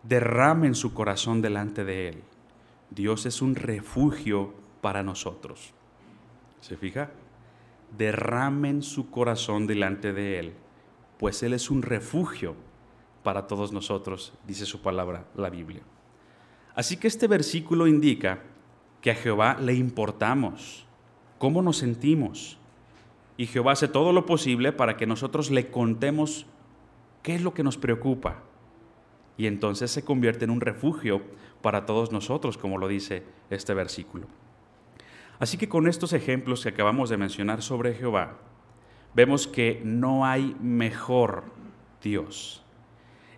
Derramen 0.03 0.75
su 0.75 0.95
corazón 0.95 1.43
delante 1.43 1.85
de 1.85 2.09
Él. 2.09 2.23
Dios 2.91 3.27
es 3.27 3.43
un 3.43 3.55
refugio 3.55 4.55
para 4.81 5.03
nosotros. 5.03 5.73
¿Se 6.61 6.77
fija? 6.77 7.11
Derramen 7.97 8.83
su 8.83 9.11
corazón 9.11 9.67
delante 9.67 10.13
de 10.13 10.39
Él, 10.39 10.53
pues 11.19 11.43
Él 11.43 11.53
es 11.53 11.71
un 11.71 11.83
refugio 11.83 12.55
para 13.23 13.47
todos 13.47 13.73
nosotros, 13.73 14.33
dice 14.47 14.67
su 14.67 14.83
palabra, 14.83 15.27
la 15.37 15.51
Biblia. 15.51 15.83
Así 16.75 16.97
que 16.97 17.07
este 17.09 17.27
versículo 17.29 17.87
indica 17.87 18.41
que 19.01 19.11
a 19.11 19.15
Jehová 19.15 19.59
le 19.61 19.75
importamos, 19.75 20.87
cómo 21.39 21.63
nos 21.63 21.79
sentimos. 21.79 22.59
y 23.37 23.47
Jehová 23.47 23.73
hace 23.73 23.89
todo 23.89 24.13
lo 24.13 24.27
posible 24.27 24.73
para 24.73 24.97
que 24.97 25.07
nosotros 25.07 25.51
le 25.51 25.71
contemos 25.71 26.47
qué 27.23 27.35
es 27.35 27.43
lo 27.43 27.55
que 27.55 27.65
nos 27.65 27.79
preocupa. 27.79 28.43
Y 29.37 29.47
entonces 29.47 29.91
se 29.91 30.05
convierte 30.05 30.45
en 30.45 30.51
un 30.51 30.61
refugio 30.61 31.23
para 31.63 31.87
todos 31.87 32.13
nosotros, 32.13 32.59
como 32.59 32.79
lo 32.79 32.89
dice 32.89 33.25
este 33.51 33.75
versículo. 33.75 34.27
Así 35.43 35.59
que 35.59 35.69
con 35.69 35.89
estos 35.89 36.13
ejemplos 36.13 36.63
que 36.63 36.69
acabamos 36.69 37.11
de 37.11 37.17
mencionar 37.17 37.63
sobre 37.63 37.95
Jehová, 37.95 38.35
vemos 39.13 39.49
que 39.49 39.83
no 39.85 40.25
hay 40.25 40.55
mejor 40.61 41.43
Dios. 42.01 42.65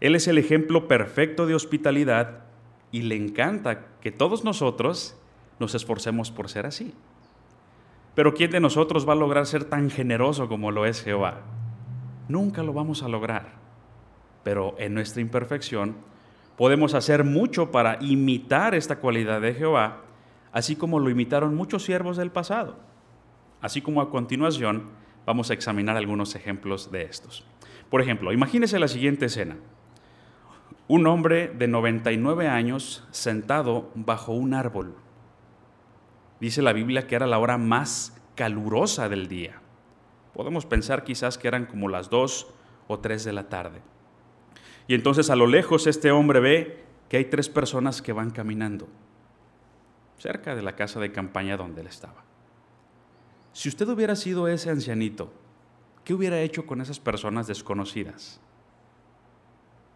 Él 0.00 0.14
es 0.14 0.28
el 0.28 0.36
ejemplo 0.36 0.86
perfecto 0.86 1.46
de 1.46 1.54
hospitalidad 1.54 2.44
y 2.92 3.00
le 3.00 3.16
encanta 3.16 3.86
que 4.02 4.12
todos 4.12 4.44
nosotros 4.44 5.16
nos 5.58 5.74
esforcemos 5.74 6.30
por 6.30 6.50
ser 6.50 6.66
así. 6.66 6.92
Pero 8.14 8.34
¿quién 8.34 8.50
de 8.50 8.60
nosotros 8.60 9.08
va 9.08 9.14
a 9.14 9.16
lograr 9.16 9.46
ser 9.46 9.64
tan 9.64 9.88
generoso 9.88 10.46
como 10.46 10.72
lo 10.72 10.84
es 10.84 11.02
Jehová? 11.02 11.40
Nunca 12.28 12.62
lo 12.62 12.74
vamos 12.74 13.02
a 13.02 13.08
lograr. 13.08 13.54
Pero 14.42 14.74
en 14.76 14.92
nuestra 14.92 15.22
imperfección 15.22 15.96
podemos 16.58 16.92
hacer 16.92 17.24
mucho 17.24 17.70
para 17.70 17.96
imitar 18.02 18.74
esta 18.74 18.96
cualidad 18.96 19.40
de 19.40 19.54
Jehová, 19.54 20.03
así 20.54 20.76
como 20.76 21.00
lo 21.00 21.10
imitaron 21.10 21.56
muchos 21.56 21.82
siervos 21.82 22.16
del 22.16 22.30
pasado. 22.30 22.78
Así 23.60 23.82
como 23.82 24.00
a 24.00 24.08
continuación 24.08 24.88
vamos 25.26 25.50
a 25.50 25.54
examinar 25.54 25.96
algunos 25.96 26.36
ejemplos 26.36 26.92
de 26.92 27.02
estos. 27.02 27.44
Por 27.90 28.00
ejemplo, 28.00 28.32
imagínese 28.32 28.78
la 28.78 28.86
siguiente 28.86 29.26
escena. 29.26 29.56
Un 30.86 31.08
hombre 31.08 31.48
de 31.48 31.66
99 31.66 32.46
años 32.46 33.04
sentado 33.10 33.90
bajo 33.96 34.32
un 34.32 34.54
árbol. 34.54 34.94
Dice 36.40 36.62
la 36.62 36.72
Biblia 36.72 37.08
que 37.08 37.16
era 37.16 37.26
la 37.26 37.40
hora 37.40 37.58
más 37.58 38.16
calurosa 38.36 39.08
del 39.08 39.26
día. 39.26 39.60
Podemos 40.34 40.66
pensar 40.66 41.02
quizás 41.02 41.36
que 41.36 41.48
eran 41.48 41.66
como 41.66 41.88
las 41.88 42.10
2 42.10 42.46
o 42.86 42.98
3 43.00 43.24
de 43.24 43.32
la 43.32 43.48
tarde. 43.48 43.82
Y 44.86 44.94
entonces 44.94 45.30
a 45.30 45.36
lo 45.36 45.48
lejos 45.48 45.88
este 45.88 46.12
hombre 46.12 46.38
ve 46.38 46.84
que 47.08 47.16
hay 47.16 47.24
tres 47.24 47.48
personas 47.48 48.02
que 48.02 48.12
van 48.12 48.30
caminando 48.30 48.88
cerca 50.18 50.54
de 50.54 50.62
la 50.62 50.76
casa 50.76 51.00
de 51.00 51.12
campaña 51.12 51.56
donde 51.56 51.80
él 51.80 51.86
estaba. 51.86 52.24
Si 53.52 53.68
usted 53.68 53.88
hubiera 53.88 54.16
sido 54.16 54.48
ese 54.48 54.70
ancianito, 54.70 55.32
¿qué 56.04 56.14
hubiera 56.14 56.40
hecho 56.40 56.66
con 56.66 56.80
esas 56.80 56.98
personas 56.98 57.46
desconocidas? 57.46 58.40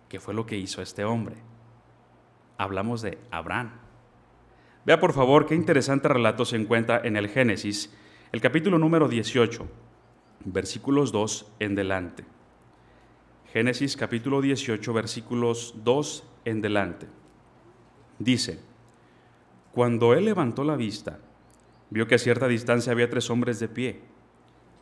¿Qué 0.08 0.20
fue 0.20 0.34
lo 0.34 0.46
que 0.46 0.56
hizo 0.56 0.80
este 0.80 1.04
hombre? 1.04 1.36
Hablamos 2.56 3.02
de 3.02 3.18
Abraham. 3.30 3.72
Vea 4.86 5.00
por 5.00 5.12
favor 5.12 5.46
qué 5.46 5.54
interesante 5.54 6.08
relato 6.08 6.44
se 6.44 6.56
encuentra 6.56 7.00
en 7.04 7.16
el 7.16 7.28
Génesis, 7.28 7.92
el 8.32 8.40
capítulo 8.40 8.78
número 8.78 9.08
18, 9.08 9.68
versículos 10.44 11.12
2 11.12 11.52
en 11.58 11.74
delante. 11.74 12.24
Génesis 13.52 13.96
capítulo 13.96 14.40
18, 14.40 14.92
versículos 14.92 15.74
2 15.82 16.24
en 16.44 16.60
delante. 16.60 17.06
Dice, 18.18 18.60
cuando 19.78 20.12
él 20.12 20.24
levantó 20.24 20.64
la 20.64 20.74
vista, 20.74 21.20
vio 21.90 22.08
que 22.08 22.16
a 22.16 22.18
cierta 22.18 22.48
distancia 22.48 22.90
había 22.90 23.08
tres 23.08 23.30
hombres 23.30 23.60
de 23.60 23.68
pie. 23.68 24.00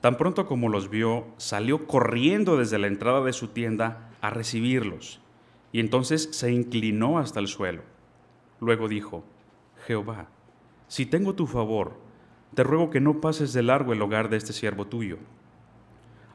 Tan 0.01 0.17
pronto 0.17 0.47
como 0.47 0.71
los 0.71 0.89
vio, 0.89 1.27
salió 1.37 1.87
corriendo 1.87 2.57
desde 2.57 2.79
la 2.79 2.87
entrada 2.87 3.21
de 3.23 3.35
su 3.35 3.49
tienda 3.49 4.09
a 4.23 4.31
recibirlos, 4.31 5.21
y 5.71 5.81
entonces 5.81 6.31
se 6.33 6.51
inclinó 6.51 7.19
hasta 7.19 7.41
el 7.41 7.47
suelo. 7.47 7.83
Luego 8.59 8.89
dijo, 8.89 9.23
Jehová, 9.87 10.29
si 10.89 11.05
tengo 11.05 11.35
tu 11.35 11.47
favor, 11.47 11.99
te 12.55 12.63
ruego 12.63 12.89
que 12.89 13.01
no 13.03 13.21
pases 13.21 13.53
de 13.53 13.63
largo 13.63 13.93
el 13.93 14.01
hogar 14.01 14.31
de 14.31 14.39
este 14.39 14.55
siervo 14.55 14.87
tuyo. 14.87 15.19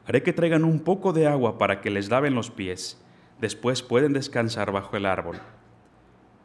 Haré 0.06 0.22
que 0.22 0.32
traigan 0.32 0.62
un 0.62 0.78
poco 0.78 1.12
de 1.12 1.26
agua 1.26 1.58
para 1.58 1.80
que 1.80 1.90
les 1.90 2.10
laven 2.10 2.36
los 2.36 2.52
pies, 2.52 3.02
después 3.40 3.82
pueden 3.82 4.12
descansar 4.12 4.70
bajo 4.70 4.96
el 4.96 5.06
árbol. 5.06 5.40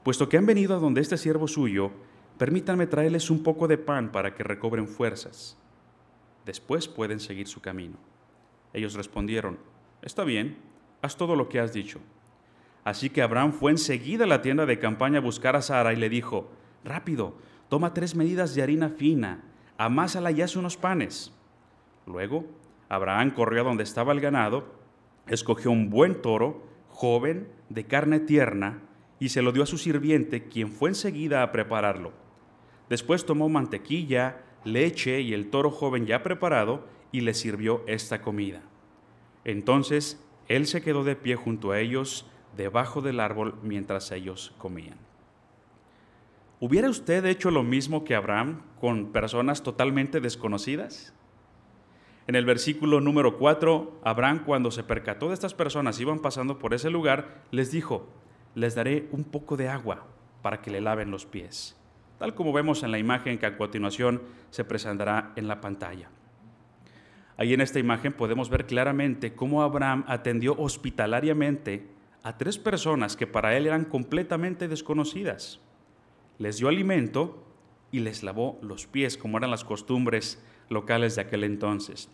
Puesto 0.07 0.29
que 0.29 0.37
han 0.37 0.45
venido 0.45 0.73
a 0.73 0.79
donde 0.79 1.01
este 1.01 1.17
siervo 1.17 1.49
suyo, 1.49 1.91
permítanme 2.37 2.87
traerles 2.87 3.29
un 3.29 3.43
poco 3.43 3.67
de 3.67 3.77
pan 3.77 4.09
para 4.09 4.33
que 4.33 4.41
recobren 4.41 4.87
fuerzas 4.87 5.57
después 6.45 6.87
pueden 6.87 7.19
seguir 7.19 7.49
su 7.49 7.59
camino. 7.59 7.97
Ellos 8.71 8.93
respondieron, 8.93 9.59
está 10.01 10.23
bien, 10.23 10.59
haz 11.01 11.17
todo 11.17 11.35
lo 11.35 11.49
que 11.49 11.59
has 11.59 11.73
dicho. 11.73 11.99
Así 12.85 13.09
que 13.09 13.21
Abraham 13.21 13.51
fue 13.51 13.71
enseguida 13.71 14.23
a 14.23 14.27
la 14.27 14.41
tienda 14.41 14.65
de 14.65 14.79
campaña 14.79 15.17
a 15.17 15.21
buscar 15.21 15.57
a 15.57 15.61
Sara 15.61 15.91
y 15.91 15.97
le 15.97 16.07
dijo, 16.07 16.49
rápido, 16.85 17.35
toma 17.67 17.93
tres 17.93 18.15
medidas 18.15 18.55
de 18.55 18.63
harina 18.63 18.87
fina, 18.87 19.43
amásala 19.77 20.31
y 20.31 20.41
haz 20.41 20.55
unos 20.55 20.77
panes. 20.77 21.33
Luego, 22.05 22.45
Abraham 22.87 23.31
corrió 23.31 23.59
a 23.59 23.65
donde 23.65 23.83
estaba 23.83 24.13
el 24.13 24.21
ganado, 24.21 24.73
escogió 25.27 25.69
un 25.69 25.89
buen 25.89 26.21
toro, 26.21 26.63
joven, 26.87 27.49
de 27.67 27.83
carne 27.87 28.21
tierna, 28.21 28.86
y 29.19 29.29
se 29.29 29.41
lo 29.41 29.51
dio 29.51 29.63
a 29.63 29.67
su 29.67 29.77
sirviente, 29.77 30.47
quien 30.47 30.71
fue 30.71 30.89
enseguida 30.89 31.43
a 31.43 31.51
prepararlo. 31.51 32.13
Después 32.89 33.25
tomó 33.25 33.49
mantequilla, 33.49 34.43
leche 34.63 35.21
y 35.21 35.33
el 35.33 35.49
toro 35.49 35.71
joven 35.71 36.05
ya 36.05 36.23
preparado 36.23 36.85
y 37.11 37.21
le 37.21 37.33
sirvió 37.33 37.83
esta 37.87 38.21
comida. 38.21 38.61
Entonces 39.43 40.23
él 40.47 40.67
se 40.67 40.81
quedó 40.81 41.03
de 41.03 41.15
pie 41.15 41.35
junto 41.35 41.71
a 41.71 41.79
ellos 41.79 42.25
debajo 42.55 43.01
del 43.01 43.19
árbol 43.19 43.55
mientras 43.63 44.11
ellos 44.11 44.53
comían. 44.57 44.97
¿Hubiera 46.59 46.89
usted 46.89 47.23
hecho 47.25 47.51
lo 47.51 47.63
mismo 47.63 48.03
que 48.03 48.15
Abraham 48.15 48.61
con 48.79 49.11
personas 49.11 49.61
totalmente 49.61 50.19
desconocidas? 50.19 51.13
En 52.25 52.35
el 52.35 52.45
versículo 52.45 52.99
número 52.99 53.37
4, 53.37 54.01
Abraham 54.03 54.43
cuando 54.43 54.71
se 54.71 54.83
percató 54.83 55.27
de 55.27 55.35
estas 55.35 55.53
personas 55.53 55.99
iban 55.99 56.19
pasando 56.19 56.57
por 56.57 56.73
ese 56.73 56.89
lugar, 56.89 57.43
les 57.51 57.71
dijo, 57.71 58.07
les 58.57 58.75
daré 58.75 59.07
un 59.11 59.23
poco 59.23 59.55
de 59.55 59.69
agua 59.69 60.05
para 60.41 60.61
que 60.61 60.71
le 60.71 60.81
laven 60.81 61.11
los 61.11 61.25
pies 61.25 61.77
tal 62.17 62.33
como 62.33 62.53
vemos 62.53 62.83
en 62.83 62.91
la 62.91 62.99
imagen 62.99 63.37
que 63.37 63.45
a 63.45 63.57
continuación 63.57 64.21
se 64.49 64.63
presentará 64.63 65.33
en 65.35 65.47
la 65.47 65.61
pantalla. 65.61 66.09
Ahí 67.37 67.53
en 67.53 67.61
esta 67.61 67.79
imagen 67.79 68.13
podemos 68.13 68.49
ver 68.49 68.65
claramente 68.65 69.33
cómo 69.33 69.61
Abraham 69.61 70.03
atendió 70.07 70.55
hospitalariamente 70.57 71.87
a 72.23 72.37
tres 72.37 72.57
personas 72.57 73.15
que 73.15 73.27
para 73.27 73.55
él 73.55 73.67
eran 73.67 73.85
completamente 73.85 74.67
desconocidas. 74.67 75.59
Les 76.39 76.57
dio 76.57 76.67
alimento 76.67 77.43
y 77.91 77.99
les 77.99 78.23
lavó 78.23 78.57
los 78.61 78.87
pies, 78.87 79.17
como 79.17 79.37
eran 79.37 79.51
las 79.51 79.63
costumbres 79.63 80.43
locales 80.69 81.15
de 81.15 81.21
aquel 81.21 81.43
entonces. 81.43 82.09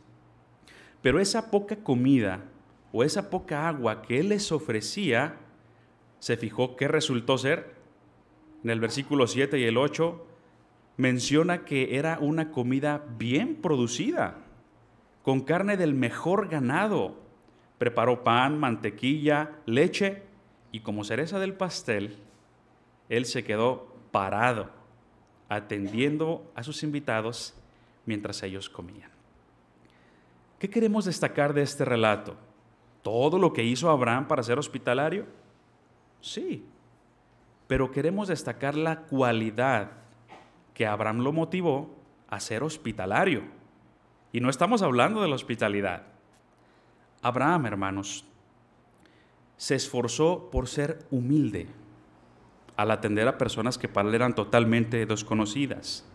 Pero 1.01 1.19
esa 1.19 1.49
poca 1.49 1.77
comida 1.77 2.43
o 2.91 3.03
esa 3.03 3.29
poca 3.29 3.67
agua 3.67 4.01
que 4.01 4.19
él 4.19 4.29
les 4.29 4.51
ofrecía, 4.51 5.37
se 6.23 6.37
fijó 6.37 6.77
que 6.77 6.87
resultó 6.87 7.37
ser 7.37 7.75
en 8.63 8.69
el 8.69 8.79
versículo 8.79 9.27
7 9.27 9.59
y 9.59 9.65
el 9.65 9.75
8, 9.75 10.25
menciona 10.95 11.65
que 11.65 11.97
era 11.97 12.17
una 12.17 12.49
comida 12.49 13.03
bien 13.17 13.57
producida, 13.57 14.37
con 15.21 15.41
carne 15.41 15.75
del 15.75 15.93
mejor 15.93 16.47
ganado. 16.47 17.17
Preparó 17.77 18.23
pan, 18.23 18.57
mantequilla, 18.57 19.51
leche 19.65 20.23
y 20.71 20.79
como 20.79 21.03
cereza 21.03 21.39
del 21.39 21.55
pastel, 21.55 22.15
él 23.09 23.25
se 23.25 23.43
quedó 23.43 23.93
parado, 24.11 24.69
atendiendo 25.49 26.49
a 26.55 26.63
sus 26.63 26.83
invitados 26.83 27.53
mientras 28.05 28.41
ellos 28.43 28.69
comían. 28.69 29.11
¿Qué 30.57 30.69
queremos 30.69 31.03
destacar 31.03 31.53
de 31.53 31.63
este 31.63 31.83
relato? 31.83 32.37
¿Todo 33.01 33.37
lo 33.37 33.51
que 33.51 33.65
hizo 33.65 33.89
Abraham 33.89 34.29
para 34.29 34.41
ser 34.41 34.57
hospitalario? 34.57 35.42
Sí, 36.23 36.65
pero 37.67 37.91
queremos 37.91 38.29
destacar 38.29 38.75
la 38.75 39.01
cualidad 39.01 39.91
que 40.73 40.87
Abraham 40.87 41.19
lo 41.19 41.33
motivó 41.33 41.93
a 42.29 42.39
ser 42.39 42.63
hospitalario. 42.63 43.43
Y 44.31 44.39
no 44.39 44.49
estamos 44.49 44.81
hablando 44.81 45.21
de 45.21 45.27
la 45.27 45.35
hospitalidad. 45.35 46.03
Abraham, 47.21 47.65
hermanos, 47.65 48.23
se 49.57 49.75
esforzó 49.75 50.49
por 50.49 50.69
ser 50.69 51.05
humilde 51.11 51.67
al 52.77 52.91
atender 52.91 53.27
a 53.27 53.37
personas 53.37 53.77
que 53.77 53.89
para 53.89 54.07
él 54.07 54.15
eran 54.15 54.33
totalmente 54.33 55.05
desconocidas. 55.05 56.05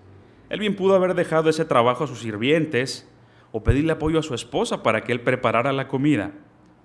Él 0.48 0.60
bien 0.60 0.74
pudo 0.74 0.94
haber 0.94 1.12
dejado 1.12 1.50
ese 1.50 1.66
trabajo 1.66 2.04
a 2.04 2.08
sus 2.08 2.20
sirvientes 2.20 3.06
o 3.52 3.62
pedirle 3.62 3.92
apoyo 3.92 4.18
a 4.18 4.22
su 4.22 4.34
esposa 4.34 4.82
para 4.82 5.02
que 5.02 5.12
él 5.12 5.20
preparara 5.20 5.74
la 5.74 5.86
comida, 5.86 6.32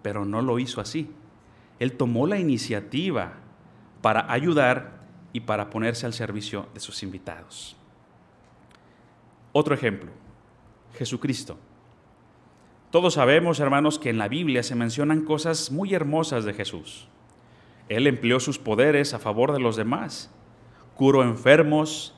pero 0.02 0.26
no 0.26 0.42
lo 0.42 0.60
hizo 0.60 0.82
así. 0.82 1.10
Él 1.80 1.94
tomó 1.94 2.28
la 2.28 2.40
iniciativa 2.40 3.34
para 4.02 4.32
ayudar 4.32 5.02
y 5.34 5.42
para 5.42 5.70
ponerse 5.70 6.06
al 6.06 6.14
servicio 6.14 6.68
de 6.74 6.80
sus 6.80 7.04
invitados. 7.04 7.76
Otro 9.52 9.74
ejemplo, 9.74 10.12
Jesucristo. 10.98 11.58
Todos 12.92 13.16
sabemos, 13.16 13.60
hermanos, 13.60 13.98
que 13.98 14.10
en 14.10 14.20
la 14.20 14.28
Biblia 14.28 14.62
se 14.62 14.76
mencionan 14.76 15.22
cosas 15.22 15.72
muy 15.72 15.94
hermosas 15.94 16.46
de 16.46 16.54
Jesús. 16.54 17.08
Él 17.90 18.08
empleó 18.08 18.40
sus 18.40 18.60
poderes 18.60 19.14
a 19.14 19.20
favor 19.20 19.52
de 19.52 19.60
los 19.60 19.76
demás, 19.76 20.32
curó 20.96 21.24
enfermos, 21.24 22.16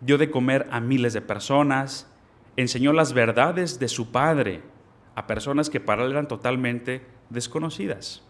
dio 0.00 0.18
de 0.18 0.30
comer 0.30 0.66
a 0.70 0.80
miles 0.80 1.12
de 1.12 1.22
personas, 1.22 2.10
enseñó 2.56 2.92
las 2.92 3.12
verdades 3.12 3.78
de 3.78 3.88
su 3.88 4.10
Padre 4.12 4.62
a 5.14 5.26
personas 5.26 5.70
que 5.70 5.80
para 5.80 6.04
él 6.04 6.12
eran 6.12 6.28
totalmente 6.28 7.06
desconocidas. 7.30 8.22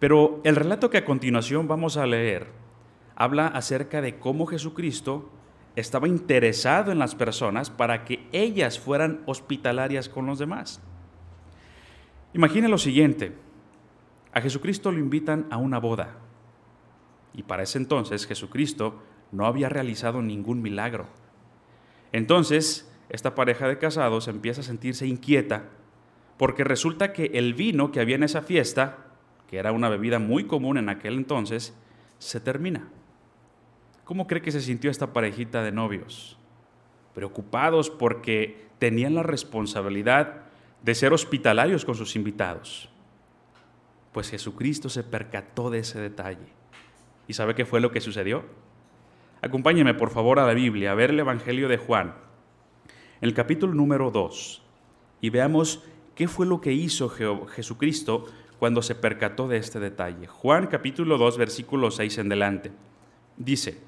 Pero 0.00 0.40
el 0.42 0.56
relato 0.56 0.90
que 0.90 0.98
a 0.98 1.04
continuación 1.04 1.68
vamos 1.68 1.96
a 1.96 2.06
leer 2.06 2.48
habla 3.14 3.48
acerca 3.48 4.00
de 4.00 4.18
cómo 4.18 4.46
Jesucristo 4.46 5.28
estaba 5.76 6.08
interesado 6.08 6.90
en 6.90 6.98
las 6.98 7.14
personas 7.14 7.68
para 7.68 8.06
que 8.06 8.26
ellas 8.32 8.80
fueran 8.80 9.20
hospitalarias 9.26 10.08
con 10.08 10.24
los 10.24 10.38
demás. 10.38 10.80
Imagine 12.32 12.68
lo 12.68 12.78
siguiente, 12.78 13.34
a 14.32 14.40
Jesucristo 14.40 14.90
lo 14.90 14.98
invitan 14.98 15.46
a 15.50 15.58
una 15.58 15.78
boda 15.78 16.16
y 17.34 17.42
para 17.42 17.62
ese 17.62 17.76
entonces 17.76 18.26
Jesucristo 18.26 19.02
no 19.32 19.44
había 19.44 19.68
realizado 19.68 20.22
ningún 20.22 20.62
milagro. 20.62 21.06
Entonces, 22.12 22.90
esta 23.10 23.34
pareja 23.34 23.68
de 23.68 23.76
casados 23.76 24.28
empieza 24.28 24.62
a 24.62 24.64
sentirse 24.64 25.06
inquieta 25.06 25.64
porque 26.38 26.64
resulta 26.64 27.12
que 27.12 27.32
el 27.34 27.52
vino 27.52 27.92
que 27.92 28.00
había 28.00 28.16
en 28.16 28.22
esa 28.22 28.40
fiesta, 28.40 29.09
que 29.50 29.58
era 29.58 29.72
una 29.72 29.88
bebida 29.88 30.20
muy 30.20 30.44
común 30.44 30.78
en 30.78 30.88
aquel 30.88 31.14
entonces, 31.14 31.76
se 32.20 32.38
termina. 32.38 32.88
¿Cómo 34.04 34.28
cree 34.28 34.42
que 34.42 34.52
se 34.52 34.60
sintió 34.60 34.92
esta 34.92 35.12
parejita 35.12 35.64
de 35.64 35.72
novios? 35.72 36.38
Preocupados 37.14 37.90
porque 37.90 38.68
tenían 38.78 39.16
la 39.16 39.24
responsabilidad 39.24 40.42
de 40.84 40.94
ser 40.94 41.12
hospitalarios 41.12 41.84
con 41.84 41.96
sus 41.96 42.14
invitados. 42.14 42.90
Pues 44.12 44.30
Jesucristo 44.30 44.88
se 44.88 45.02
percató 45.02 45.68
de 45.68 45.80
ese 45.80 45.98
detalle. 45.98 46.46
¿Y 47.26 47.32
sabe 47.32 47.56
qué 47.56 47.66
fue 47.66 47.80
lo 47.80 47.90
que 47.90 48.00
sucedió? 48.00 48.44
Acompáñeme 49.42 49.94
por 49.94 50.10
favor 50.10 50.38
a 50.38 50.46
la 50.46 50.54
Biblia, 50.54 50.92
a 50.92 50.94
ver 50.94 51.10
el 51.10 51.18
Evangelio 51.18 51.66
de 51.66 51.76
Juan, 51.76 52.14
el 53.20 53.34
capítulo 53.34 53.74
número 53.74 54.12
2, 54.12 54.62
y 55.20 55.30
veamos 55.30 55.82
¿Qué 56.20 56.28
fue 56.28 56.44
lo 56.44 56.60
que 56.60 56.74
hizo 56.74 57.08
Jesucristo 57.08 58.26
cuando 58.60 58.82
se 58.82 58.94
percató 58.94 59.48
de 59.48 59.56
este 59.56 59.80
detalle? 59.80 60.26
Juan 60.26 60.66
capítulo 60.66 61.16
2, 61.16 61.38
versículo 61.38 61.90
6 61.90 62.18
en 62.18 62.28
delante. 62.28 62.70
Dice, 63.38 63.78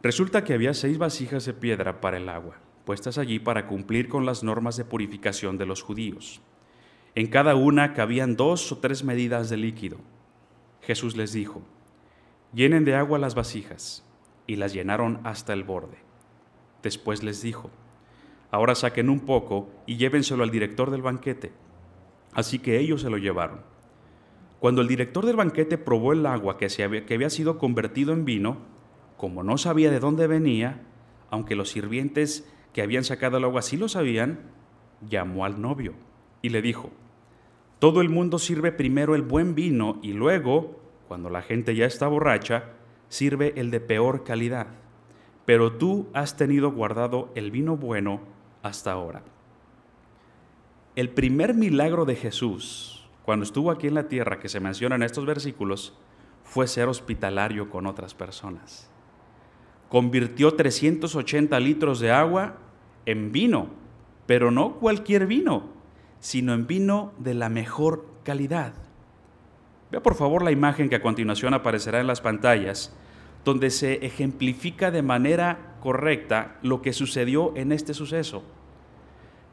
resulta 0.00 0.44
que 0.44 0.54
había 0.54 0.74
seis 0.74 0.96
vasijas 0.96 1.44
de 1.44 1.52
piedra 1.52 2.00
para 2.00 2.18
el 2.18 2.28
agua, 2.28 2.60
puestas 2.84 3.18
allí 3.18 3.40
para 3.40 3.66
cumplir 3.66 4.08
con 4.08 4.24
las 4.24 4.44
normas 4.44 4.76
de 4.76 4.84
purificación 4.84 5.58
de 5.58 5.66
los 5.66 5.82
judíos. 5.82 6.40
En 7.16 7.26
cada 7.26 7.56
una 7.56 7.94
cabían 7.94 8.36
dos 8.36 8.70
o 8.70 8.78
tres 8.78 9.02
medidas 9.02 9.50
de 9.50 9.56
líquido. 9.56 9.98
Jesús 10.80 11.16
les 11.16 11.32
dijo, 11.32 11.62
llenen 12.52 12.84
de 12.84 12.94
agua 12.94 13.18
las 13.18 13.34
vasijas, 13.34 14.04
y 14.46 14.54
las 14.54 14.72
llenaron 14.72 15.20
hasta 15.24 15.52
el 15.52 15.64
borde. 15.64 15.98
Después 16.80 17.24
les 17.24 17.42
dijo, 17.42 17.70
Ahora 18.52 18.74
saquen 18.74 19.08
un 19.08 19.20
poco 19.20 19.70
y 19.86 19.96
llévenselo 19.96 20.44
al 20.44 20.50
director 20.50 20.90
del 20.90 21.00
banquete. 21.00 21.52
Así 22.32 22.58
que 22.58 22.78
ellos 22.78 23.02
se 23.02 23.10
lo 23.10 23.18
llevaron. 23.18 23.60
Cuando 24.58 24.80
el 24.80 24.88
director 24.88 25.26
del 25.26 25.36
banquete 25.36 25.76
probó 25.78 26.12
el 26.12 26.24
agua 26.24 26.56
que, 26.56 26.68
había, 26.82 27.04
había 27.10 27.30
sido 27.30 27.58
convertido 27.58 28.12
en 28.12 28.24
vino, 28.24 28.58
como 29.16 29.42
no 29.42 29.58
sabía 29.58 29.90
de 29.90 30.00
dónde 30.00 30.26
venía, 30.26 30.82
aunque 31.30 31.56
los 31.56 31.70
sirvientes 31.70 32.48
que 32.72 32.82
habían 32.82 33.04
sacado 33.04 33.38
el 33.38 33.44
agua 33.44 33.62
sí 33.62 33.76
lo 33.76 33.88
sabían, 33.88 34.40
llamó 35.08 35.44
al 35.44 35.60
novio 35.60 35.94
y 36.42 36.50
le 36.50 36.62
dijo, 36.62 36.90
todo 37.78 38.00
el 38.00 38.08
mundo 38.08 38.38
sirve 38.38 38.70
primero 38.70 39.14
el 39.14 39.22
buen 39.22 39.54
vino 39.54 39.98
y 40.02 40.12
luego, 40.12 40.80
cuando 41.08 41.30
la 41.30 41.42
gente 41.42 41.74
ya 41.74 41.86
está 41.86 42.06
borracha, 42.06 42.70
sirve 43.08 43.54
el 43.56 43.70
de 43.72 43.80
peor 43.80 44.22
calidad. 44.22 44.68
Pero 45.44 45.72
tú 45.72 46.06
has 46.14 46.36
tenido 46.36 46.70
guardado 46.70 47.32
el 47.34 47.50
vino 47.50 47.76
bueno 47.76 48.20
hasta 48.62 48.92
ahora. 48.92 49.24
El 50.94 51.08
primer 51.08 51.54
milagro 51.54 52.04
de 52.04 52.16
Jesús, 52.16 53.08
cuando 53.24 53.44
estuvo 53.44 53.70
aquí 53.70 53.86
en 53.86 53.94
la 53.94 54.08
tierra, 54.08 54.38
que 54.38 54.50
se 54.50 54.60
menciona 54.60 54.96
en 54.96 55.02
estos 55.02 55.24
versículos, 55.24 55.94
fue 56.44 56.66
ser 56.66 56.86
hospitalario 56.86 57.70
con 57.70 57.86
otras 57.86 58.12
personas. 58.12 58.90
Convirtió 59.88 60.52
380 60.52 61.58
litros 61.60 61.98
de 61.98 62.10
agua 62.10 62.58
en 63.06 63.32
vino, 63.32 63.68
pero 64.26 64.50
no 64.50 64.74
cualquier 64.74 65.26
vino, 65.26 65.70
sino 66.20 66.52
en 66.52 66.66
vino 66.66 67.14
de 67.18 67.32
la 67.32 67.48
mejor 67.48 68.04
calidad. 68.22 68.74
Vea 69.90 70.02
por 70.02 70.14
favor 70.14 70.42
la 70.42 70.52
imagen 70.52 70.90
que 70.90 70.96
a 70.96 71.02
continuación 71.02 71.54
aparecerá 71.54 72.00
en 72.00 72.06
las 72.06 72.20
pantallas, 72.20 72.94
donde 73.46 73.70
se 73.70 74.04
ejemplifica 74.04 74.90
de 74.90 75.00
manera 75.00 75.78
correcta 75.80 76.58
lo 76.60 76.82
que 76.82 76.92
sucedió 76.92 77.56
en 77.56 77.72
este 77.72 77.94
suceso. 77.94 78.42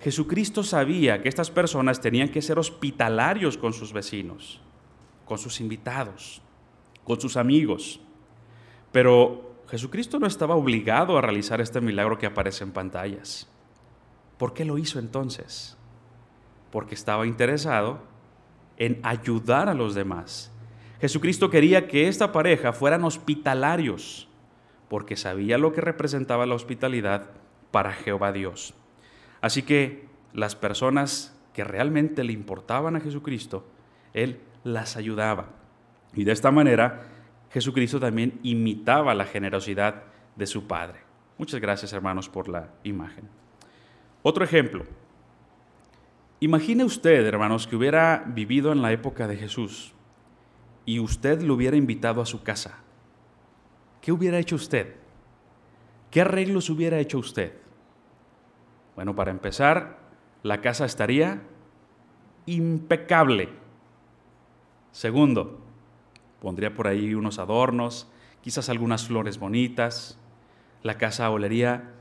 Jesucristo 0.01 0.63
sabía 0.63 1.21
que 1.21 1.29
estas 1.29 1.51
personas 1.51 1.99
tenían 1.99 2.29
que 2.29 2.41
ser 2.41 2.57
hospitalarios 2.57 3.57
con 3.57 3.73
sus 3.73 3.91
vecinos, 3.91 4.62
con 5.25 5.38
sus 5.38 5.59
invitados, 5.59 6.41
con 7.03 7.19
sus 7.19 7.35
amigos. 7.35 7.99
Pero 8.91 9.55
Jesucristo 9.67 10.19
no 10.19 10.27
estaba 10.27 10.55
obligado 10.55 11.17
a 11.17 11.21
realizar 11.21 11.59
este 11.59 11.81
milagro 11.81 12.17
que 12.17 12.25
aparece 12.25 12.63
en 12.63 12.71
pantallas. 12.71 13.47
¿Por 14.38 14.53
qué 14.53 14.63
lo 14.63 14.77
hizo 14.77 14.99
entonces? 14.99 15.77
Porque 16.71 16.95
estaba 16.95 17.27
interesado 17.27 17.99
en 18.77 18.99
ayudar 19.03 19.67
a 19.67 19.73
los 19.73 19.95
demás. 19.95 20.51
Jesucristo 21.01 21.49
quería 21.49 21.88
que 21.88 22.07
esta 22.07 22.31
pareja 22.31 22.71
fueran 22.71 23.03
hospitalarios 23.03 24.29
porque 24.89 25.15
sabía 25.15 25.57
lo 25.57 25.71
que 25.71 25.81
representaba 25.81 26.45
la 26.45 26.55
hospitalidad 26.55 27.29
para 27.71 27.93
Jehová 27.93 28.31
Dios. 28.31 28.73
Así 29.41 29.63
que 29.63 30.08
las 30.34 30.56
personas 30.56 31.36
que 31.54 31.63
realmente 31.63 32.23
le 32.23 32.34
importaban 32.34 32.95
a 32.95 32.99
Jesucristo, 32.99 33.65
Él 34.13 34.39
las 34.63 34.97
ayudaba. 34.97 35.49
Y 36.13 36.23
de 36.23 36.32
esta 36.32 36.52
manera, 36.52 37.08
Jesucristo 37.52 37.99
también 37.99 38.39
imitaba 38.43 39.13
la 39.13 39.25
generosidad 39.25 40.04
de 40.36 40.47
su 40.47 40.67
Padre. 40.67 40.99
Muchas 41.38 41.60
gracias, 41.60 41.93
hermanos, 41.93 42.30
por 42.30 42.49
la 42.49 42.69
imagen. 42.84 43.25
Otro 44.21 44.43
ejemplo. 44.43 44.86
Imagine 46.41 46.84
usted, 46.84 47.25
hermanos, 47.25 47.67
que 47.67 47.75
hubiera 47.75 48.23
vivido 48.28 48.71
en 48.71 48.82
la 48.82 48.91
época 48.91 49.28
de 49.28 49.38
Jesús 49.38 49.93
y 50.86 50.99
usted 50.99 51.41
lo 51.41 51.54
hubiera 51.54 51.78
invitado 51.78 52.21
a 52.21 52.25
su 52.25 52.43
casa. 52.43 52.80
¿qué 54.02 54.12
hubiera 54.12 54.39
hecho 54.39 54.56
usted? 54.56 54.95
¿Qué 56.12 56.21
arreglos 56.21 56.69
hubiera 56.69 56.99
hecho 56.99 57.19
usted? 57.19 57.54
Bueno, 58.95 59.15
para 59.15 59.32
empezar, 59.32 59.97
la 60.43 60.62
casa 60.62 60.86
estaría 60.86 61.41
impecable. 62.45 63.49
Segundo, 64.91 65.60
pondría 66.41 66.73
por 66.73 66.88
ahí 66.88 67.13
unos 67.13 67.39
adornos, 67.39 68.10
quizás 68.41 68.69
algunas 68.69 69.08
flores 69.08 69.39
bonitas. 69.39 70.17
La 70.84 70.97
casa 70.97 71.30
olería 71.30 71.91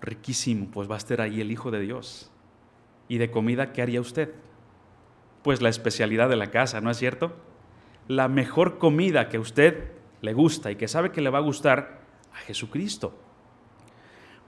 riquísimo, 0.00 0.68
pues 0.70 0.90
va 0.90 0.94
a 0.94 0.98
estar 0.98 1.20
ahí 1.20 1.40
el 1.40 1.50
Hijo 1.50 1.70
de 1.70 1.80
Dios. 1.80 2.30
¿Y 3.08 3.18
de 3.18 3.30
comida 3.30 3.72
qué 3.72 3.82
haría 3.82 4.00
usted? 4.00 4.34
Pues 5.42 5.60
la 5.60 5.68
especialidad 5.68 6.28
de 6.28 6.36
la 6.36 6.50
casa, 6.50 6.80
¿no 6.80 6.90
es 6.90 6.98
cierto? 6.98 7.34
La 8.08 8.28
mejor 8.28 8.78
comida 8.78 9.28
que 9.28 9.38
usted 9.38 9.92
le 10.20 10.32
gusta 10.32 10.70
y 10.70 10.76
que 10.76 10.88
sabe 10.88 11.10
que 11.10 11.20
le 11.20 11.30
va 11.30 11.38
a 11.38 11.42
gustar 11.42 12.00
a 12.32 12.36
Jesucristo. 12.38 13.18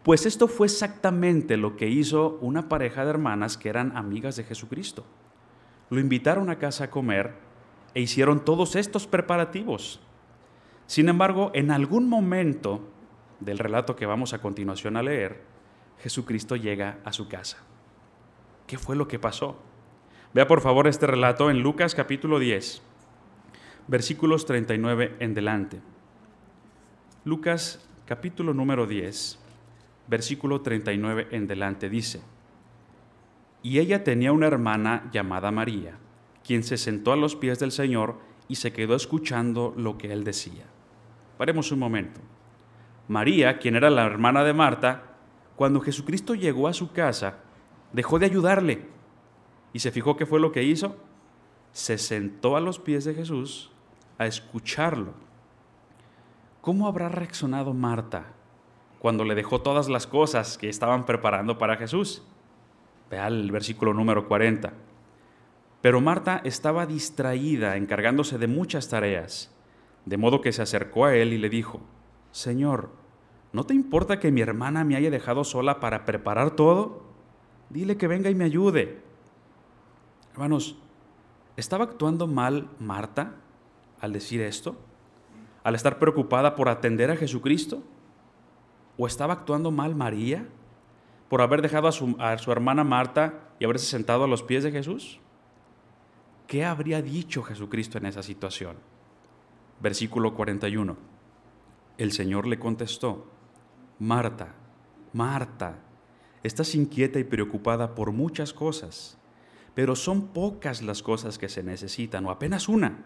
Pues 0.04 0.26
esto 0.26 0.46
fue 0.46 0.68
exactamente 0.68 1.56
lo 1.56 1.76
que 1.76 1.88
hizo 1.88 2.38
una 2.40 2.68
pareja 2.68 3.02
de 3.04 3.10
hermanas 3.10 3.58
que 3.58 3.68
eran 3.68 3.96
amigas 3.96 4.36
de 4.36 4.44
Jesucristo. 4.44 5.04
Lo 5.90 5.98
invitaron 5.98 6.48
a 6.50 6.58
casa 6.58 6.84
a 6.84 6.90
comer 6.90 7.34
e 7.94 8.00
hicieron 8.00 8.44
todos 8.44 8.76
estos 8.76 9.08
preparativos. 9.08 10.00
Sin 10.86 11.08
embargo, 11.08 11.50
en 11.54 11.72
algún 11.72 12.08
momento 12.08 12.80
del 13.40 13.58
relato 13.58 13.96
que 13.96 14.06
vamos 14.06 14.32
a 14.32 14.40
continuación 14.40 14.96
a 14.96 15.02
leer, 15.02 15.42
Jesucristo 15.98 16.54
llega 16.54 16.98
a 17.04 17.12
su 17.12 17.26
casa. 17.26 17.58
¿Qué 18.68 18.78
fue 18.78 18.94
lo 18.94 19.08
que 19.08 19.18
pasó? 19.18 19.56
Vea 20.32 20.46
por 20.46 20.60
favor 20.60 20.86
este 20.86 21.08
relato 21.08 21.50
en 21.50 21.62
Lucas 21.62 21.96
capítulo 21.96 22.38
10 22.38 22.82
versículos 23.86 24.46
39 24.46 25.16
en 25.20 25.34
delante. 25.34 25.80
Lucas 27.24 27.86
capítulo 28.06 28.54
número 28.54 28.86
10, 28.86 29.38
versículo 30.06 30.60
39 30.60 31.28
en 31.30 31.46
delante 31.46 31.88
dice, 31.88 32.22
y 33.62 33.78
ella 33.78 34.04
tenía 34.04 34.30
una 34.30 34.46
hermana 34.46 35.08
llamada 35.10 35.50
María, 35.50 35.96
quien 36.44 36.62
se 36.62 36.76
sentó 36.76 37.12
a 37.12 37.16
los 37.16 37.34
pies 37.34 37.58
del 37.58 37.72
Señor 37.72 38.18
y 38.46 38.56
se 38.56 38.74
quedó 38.74 38.94
escuchando 38.94 39.72
lo 39.76 39.96
que 39.96 40.12
él 40.12 40.22
decía. 40.22 40.66
Paremos 41.38 41.72
un 41.72 41.78
momento. 41.78 42.20
María, 43.08 43.58
quien 43.58 43.76
era 43.76 43.88
la 43.88 44.04
hermana 44.04 44.44
de 44.44 44.52
Marta, 44.52 45.16
cuando 45.56 45.80
Jesucristo 45.80 46.34
llegó 46.34 46.68
a 46.68 46.74
su 46.74 46.92
casa, 46.92 47.38
dejó 47.92 48.18
de 48.18 48.26
ayudarle. 48.26 48.86
¿Y 49.72 49.78
se 49.78 49.90
fijó 49.90 50.16
qué 50.16 50.26
fue 50.26 50.40
lo 50.40 50.52
que 50.52 50.62
hizo? 50.62 50.96
Se 51.72 51.96
sentó 51.96 52.56
a 52.56 52.60
los 52.60 52.78
pies 52.78 53.04
de 53.04 53.14
Jesús 53.14 53.72
a 54.18 54.26
escucharlo. 54.26 55.14
¿Cómo 56.60 56.86
habrá 56.86 57.08
reaccionado 57.08 57.72
Marta 57.72 58.26
cuando 59.04 59.24
le 59.24 59.34
dejó 59.34 59.60
todas 59.60 59.90
las 59.90 60.06
cosas 60.06 60.56
que 60.56 60.70
estaban 60.70 61.04
preparando 61.04 61.58
para 61.58 61.76
Jesús. 61.76 62.22
Vea 63.10 63.26
el 63.26 63.52
versículo 63.52 63.92
número 63.92 64.26
40. 64.26 64.72
Pero 65.82 66.00
Marta 66.00 66.40
estaba 66.42 66.86
distraída 66.86 67.76
encargándose 67.76 68.38
de 68.38 68.46
muchas 68.46 68.88
tareas, 68.88 69.54
de 70.06 70.16
modo 70.16 70.40
que 70.40 70.52
se 70.52 70.62
acercó 70.62 71.04
a 71.04 71.14
él 71.14 71.34
y 71.34 71.36
le 71.36 71.50
dijo, 71.50 71.82
Señor, 72.32 72.92
¿no 73.52 73.64
te 73.64 73.74
importa 73.74 74.18
que 74.18 74.32
mi 74.32 74.40
hermana 74.40 74.84
me 74.84 74.96
haya 74.96 75.10
dejado 75.10 75.44
sola 75.44 75.80
para 75.80 76.06
preparar 76.06 76.52
todo? 76.52 77.02
Dile 77.68 77.98
que 77.98 78.08
venga 78.08 78.30
y 78.30 78.34
me 78.34 78.46
ayude. 78.46 79.02
Hermanos, 80.32 80.78
¿estaba 81.58 81.84
actuando 81.84 82.26
mal 82.26 82.70
Marta 82.80 83.34
al 84.00 84.14
decir 84.14 84.40
esto? 84.40 84.76
¿Al 85.62 85.74
estar 85.74 85.98
preocupada 85.98 86.54
por 86.54 86.70
atender 86.70 87.10
a 87.10 87.16
Jesucristo? 87.16 87.82
¿O 88.96 89.06
estaba 89.06 89.34
actuando 89.34 89.70
mal 89.70 89.94
María 89.94 90.46
por 91.28 91.42
haber 91.42 91.62
dejado 91.62 91.88
a 91.88 91.92
su, 91.92 92.52
hermana 92.52 92.84
Marta 92.84 93.50
y 93.58 93.64
haberse 93.64 93.86
sentado 93.86 94.24
a 94.24 94.28
los 94.28 94.42
pies 94.42 94.62
de 94.62 94.70
Jesús? 94.70 95.20
¿Qué 96.46 96.64
habría 96.64 97.02
dicho 97.02 97.42
Jesucristo 97.42 97.98
en 97.98 98.06
esa 98.06 98.22
situación? 98.22 98.76
Versículo 99.80 100.34
41. 100.34 100.96
El 101.98 102.12
Señor 102.12 102.46
le 102.46 102.58
contestó, 102.58 103.26
Marta, 103.98 104.54
Marta, 105.12 105.78
estás 106.42 106.74
inquieta 106.74 107.18
y 107.18 107.24
preocupada 107.24 107.94
por 107.94 108.12
muchas 108.12 108.52
cosas, 108.52 109.18
pero 109.74 109.96
son 109.96 110.28
pocas 110.28 110.82
las 110.82 111.02
cosas 111.02 111.38
que 111.38 111.48
se 111.48 111.62
necesitan, 111.62 112.26
o 112.26 112.30
apenas 112.30 112.68
una. 112.68 112.98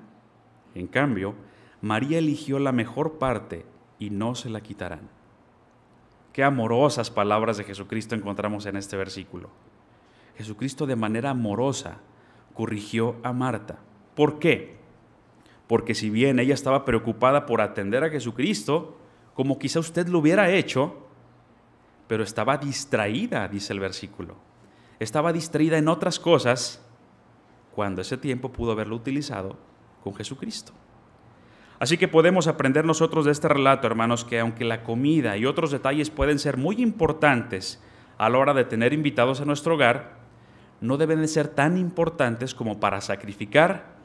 En 0.75 0.87
cambio, 0.87 1.35
María 1.81 2.19
eligió 2.19 2.59
la 2.59 2.73
mejor 2.73 3.19
parte 3.19 3.65
y 3.99 4.11
no 4.11 4.35
se 4.35 4.51
la 4.51 4.61
quitarán. 4.61 5.18
Qué 6.39 6.45
amorosas 6.45 7.11
palabras 7.11 7.57
de 7.57 7.65
Jesucristo 7.65 8.15
encontramos 8.15 8.65
en 8.67 8.77
este 8.77 8.97
versículo. 8.97 9.51
Jesucristo 10.37 10.87
de 10.87 10.95
manera 10.95 11.31
amorosa 11.31 11.99
corrigió 12.55 13.17
a 13.25 13.33
Marta. 13.33 13.81
¿Por 14.15 14.39
qué? 14.39 14.77
Porque 15.67 15.97
si 15.97 16.11
bien 16.11 16.39
ella 16.39 16.55
estaba 16.55 16.85
preocupada 16.85 17.45
por 17.45 17.61
atender 17.61 18.05
a 18.05 18.11
Jesucristo, 18.11 18.97
como 19.35 19.59
quizá 19.59 19.81
usted 19.81 20.07
lo 20.07 20.21
hubiera 20.21 20.49
hecho, 20.49 21.09
pero 22.07 22.23
estaba 22.23 22.57
distraída, 22.57 23.49
dice 23.49 23.73
el 23.73 23.81
versículo. 23.81 24.37
Estaba 25.01 25.33
distraída 25.33 25.77
en 25.77 25.89
otras 25.89 26.21
cosas 26.21 26.81
cuando 27.75 28.01
ese 28.01 28.17
tiempo 28.17 28.53
pudo 28.53 28.71
haberlo 28.71 28.95
utilizado 28.95 29.57
con 30.05 30.15
Jesucristo. 30.15 30.73
Así 31.79 31.97
que 31.97 32.09
podemos 32.09 32.49
aprender 32.49 32.85
nosotros 32.85 33.25
de 33.25 33.31
este 33.31 33.49
relato, 33.49 33.87
hermanos, 33.87 34.25
que 34.25 34.41
aunque 34.41 34.65
la 34.65 34.83
comida 34.83 35.37
y 35.37 35.47
otros 35.47 35.71
detalles 35.71 36.11
pueden 36.11 36.39
ser 36.39 36.57
muy 36.57 36.83
importantes 36.83 37.83
a 38.19 38.29
la 38.29 38.39
hora 38.39 38.53
de 38.53 38.65
tener 38.65 38.93
invitados 38.93 39.41
a 39.41 39.45
nuestro 39.45 39.75
hogar, 39.75 40.19
no 40.81 40.97
deben 40.97 41.21
de 41.21 41.29
ser 41.29 41.49
tan 41.49 41.77
importantes 41.77 42.55
como 42.55 42.81
para 42.81 43.01
sacrificar 43.01 43.97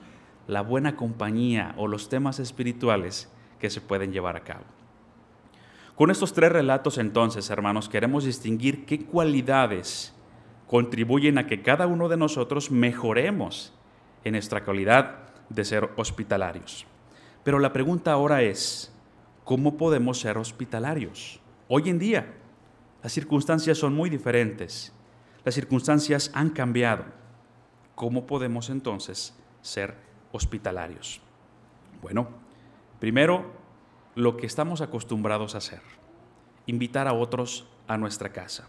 la 0.48 0.62
buena 0.62 0.96
compañía 0.96 1.74
o 1.78 1.88
los 1.88 2.10
temas 2.10 2.40
espirituales 2.40 3.32
que 3.60 3.70
se 3.70 3.82
pueden 3.82 4.12
llevar 4.12 4.36
a 4.36 4.44
cabo. 4.44 4.66
Con 5.96 6.12
estos 6.12 6.34
tres 6.34 6.52
relatos 6.52 6.98
entonces, 6.98 7.50
hermanos, 7.50 7.90
queremos 7.90 8.24
distinguir 8.24 8.86
qué 8.86 9.06
cualidades 9.06 10.14
contribuyen 10.68 11.38
a 11.38 11.48
que 11.48 11.62
cada 11.62 11.88
uno 11.88 12.10
de 12.10 12.18
nosotros 12.18 12.72
mejoremos 12.72 13.74
en 14.24 14.34
nuestra 14.34 14.64
calidad 14.64 15.20
de 15.50 15.66
ser 15.66 15.90
hospitalarios. 15.98 16.88
Pero 17.44 17.60
la 17.60 17.74
pregunta 17.74 18.12
ahora 18.12 18.42
es, 18.42 18.92
¿cómo 19.44 19.78
podemos 19.78 20.20
ser 20.20 20.38
hospitalarios? 20.38 21.40
Hoy 21.68 21.90
en 21.90 22.00
día, 22.00 22.34
las 23.02 23.12
circunstancias 23.12 23.78
son 23.78 23.94
muy 23.94 24.10
diferentes 24.10 24.94
las 25.44 25.56
circunstancias 25.56 26.32
han 26.34 26.50
cambiado. 26.52 27.04
¿Cómo 27.96 28.26
podemos 28.26 28.70
entonces 28.70 29.38
ser 29.62 29.96
hospitalarios? 30.32 31.22
Bueno, 32.02 32.30
primero, 33.00 33.52
lo 34.16 34.38
que 34.38 34.46
estamos 34.46 34.82
acostumbrados 34.82 35.56
a 35.56 35.58
hacer, 35.58 35.82
invitar 36.66 37.08
a 37.08 37.14
otros 37.14 37.68
a 37.88 37.98
nuestra 37.98 38.32
casa. 38.32 38.68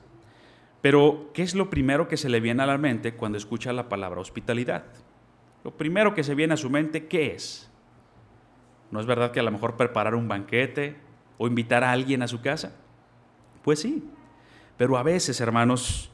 Pero, 0.80 1.30
¿qué 1.32 1.42
es 1.42 1.54
lo 1.54 1.70
primero 1.70 2.08
que 2.08 2.16
se 2.16 2.28
le 2.28 2.40
viene 2.40 2.62
a 2.62 2.66
la 2.66 2.76
mente 2.76 3.14
cuando 3.14 3.38
escucha 3.38 3.72
la 3.72 3.88
palabra 3.88 4.20
hospitalidad? 4.20 4.84
Lo 5.62 5.76
primero 5.76 6.12
que 6.14 6.24
se 6.24 6.34
viene 6.34 6.54
a 6.54 6.58
su 6.58 6.68
mente, 6.68 7.06
¿qué 7.06 7.34
es? 7.34 7.70
¿No 8.90 9.00
es 9.00 9.06
verdad 9.06 9.30
que 9.30 9.40
a 9.40 9.42
lo 9.42 9.50
mejor 9.50 9.76
preparar 9.76 10.14
un 10.14 10.28
banquete 10.28 10.96
o 11.38 11.46
invitar 11.46 11.84
a 11.84 11.92
alguien 11.92 12.22
a 12.22 12.28
su 12.28 12.40
casa? 12.40 12.72
Pues 13.62 13.80
sí, 13.80 14.08
pero 14.76 14.96
a 14.96 15.02
veces, 15.02 15.40
hermanos, 15.40 16.10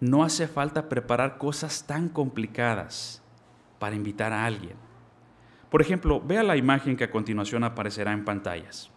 no 0.00 0.22
hace 0.22 0.48
falta 0.48 0.88
preparar 0.88 1.38
cosas 1.38 1.86
tan 1.86 2.08
complicadas 2.08 3.22
para 3.78 3.96
invitar 3.96 4.32
a 4.32 4.44
alguien. 4.44 4.76
Por 5.70 5.82
ejemplo, 5.82 6.20
vea 6.20 6.42
la 6.42 6.56
imagen 6.56 6.96
que 6.96 7.04
a 7.04 7.10
continuación 7.10 7.64
aparecerá 7.64 8.12
en 8.12 8.24
pantallas. 8.24 8.90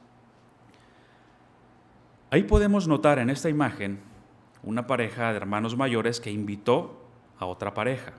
Ahí 2.32 2.44
podemos 2.44 2.88
notar 2.88 3.20
en 3.20 3.30
esta 3.30 3.50
imagen 3.50 4.00
una 4.64 4.88
pareja 4.88 5.32
de 5.32 5.38
hermanos 5.38 5.78
mayores 5.78 6.20
que 6.20 6.32
invitó 6.32 7.06
a 7.38 7.46
otra 7.46 7.74
pareja. 7.74 8.14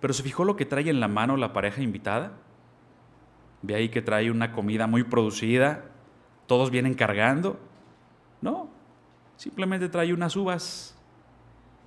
Pero 0.00 0.14
¿se 0.14 0.22
fijó 0.22 0.44
lo 0.44 0.56
que 0.56 0.64
trae 0.64 0.88
en 0.88 1.00
la 1.00 1.08
mano 1.08 1.36
la 1.36 1.52
pareja 1.52 1.82
invitada? 1.82 2.32
Ve 3.64 3.74
ahí 3.74 3.88
que 3.88 4.02
trae 4.02 4.30
una 4.30 4.52
comida 4.52 4.86
muy 4.86 5.04
producida, 5.04 5.86
todos 6.46 6.70
vienen 6.70 6.94
cargando. 6.94 7.58
No, 8.40 8.68
simplemente 9.36 9.88
trae 9.88 10.12
unas 10.12 10.36
uvas 10.36 10.94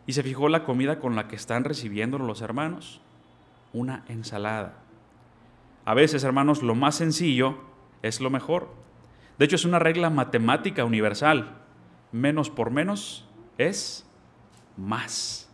¿Y 0.07 0.13
se 0.13 0.23
fijó 0.23 0.47
la 0.47 0.63
comida 0.63 0.99
con 0.99 1.15
la 1.17 1.27
que 1.27 1.35
están 1.35 1.65
recibiendo 1.65 2.17
los 2.17 2.41
hermanos? 2.41 3.01
Una 3.73 4.05
ensalada. 4.07 4.75
A 5.83 5.93
veces, 5.93 6.23
hermanos, 6.23 6.63
lo 6.63 6.75
más 6.75 6.95
sencillo 6.95 7.57
es 8.01 8.21
lo 8.21 8.29
mejor. 8.29 8.69
De 9.37 9.45
hecho, 9.45 9.57
es 9.57 9.65
una 9.65 9.79
regla 9.79 10.09
matemática 10.09 10.85
universal. 10.85 11.57
Menos 12.13 12.49
por 12.49 12.71
menos 12.71 13.27
es 13.57 14.09
más. 14.77 15.49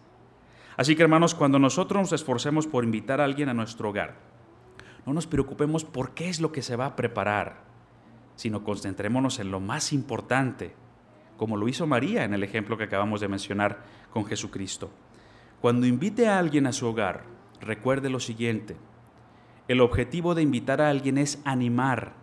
Así 0.77 0.95
que, 0.95 1.01
hermanos, 1.01 1.33
cuando 1.33 1.57
nosotros 1.57 2.03
nos 2.03 2.13
esforcemos 2.13 2.67
por 2.67 2.83
invitar 2.83 3.21
a 3.21 3.25
alguien 3.25 3.49
a 3.49 3.55
nuestro 3.55 3.89
hogar, 3.89 4.17
no 5.05 5.13
nos 5.13 5.27
preocupemos 5.27 5.83
por 5.83 6.13
qué 6.13 6.29
es 6.29 6.39
lo 6.39 6.51
que 6.51 6.61
se 6.61 6.75
va 6.75 6.85
a 6.85 6.95
preparar, 6.95 7.63
sino 8.35 8.63
concentrémonos 8.63 9.39
en 9.39 9.51
lo 9.51 9.59
más 9.59 9.93
importante, 9.93 10.73
como 11.37 11.57
lo 11.57 11.67
hizo 11.67 11.87
María 11.87 12.23
en 12.23 12.33
el 12.33 12.43
ejemplo 12.43 12.77
que 12.77 12.85
acabamos 12.85 13.21
de 13.21 13.27
mencionar 13.27 13.83
con 14.11 14.25
Jesucristo. 14.25 14.91
Cuando 15.61 15.85
invite 15.85 16.27
a 16.27 16.39
alguien 16.39 16.67
a 16.67 16.73
su 16.73 16.87
hogar, 16.87 17.23
recuerde 17.61 18.09
lo 18.09 18.19
siguiente. 18.19 18.75
El 19.67 19.81
objetivo 19.81 20.35
de 20.35 20.41
invitar 20.41 20.81
a 20.81 20.89
alguien 20.89 21.17
es 21.17 21.41
animar, 21.45 22.13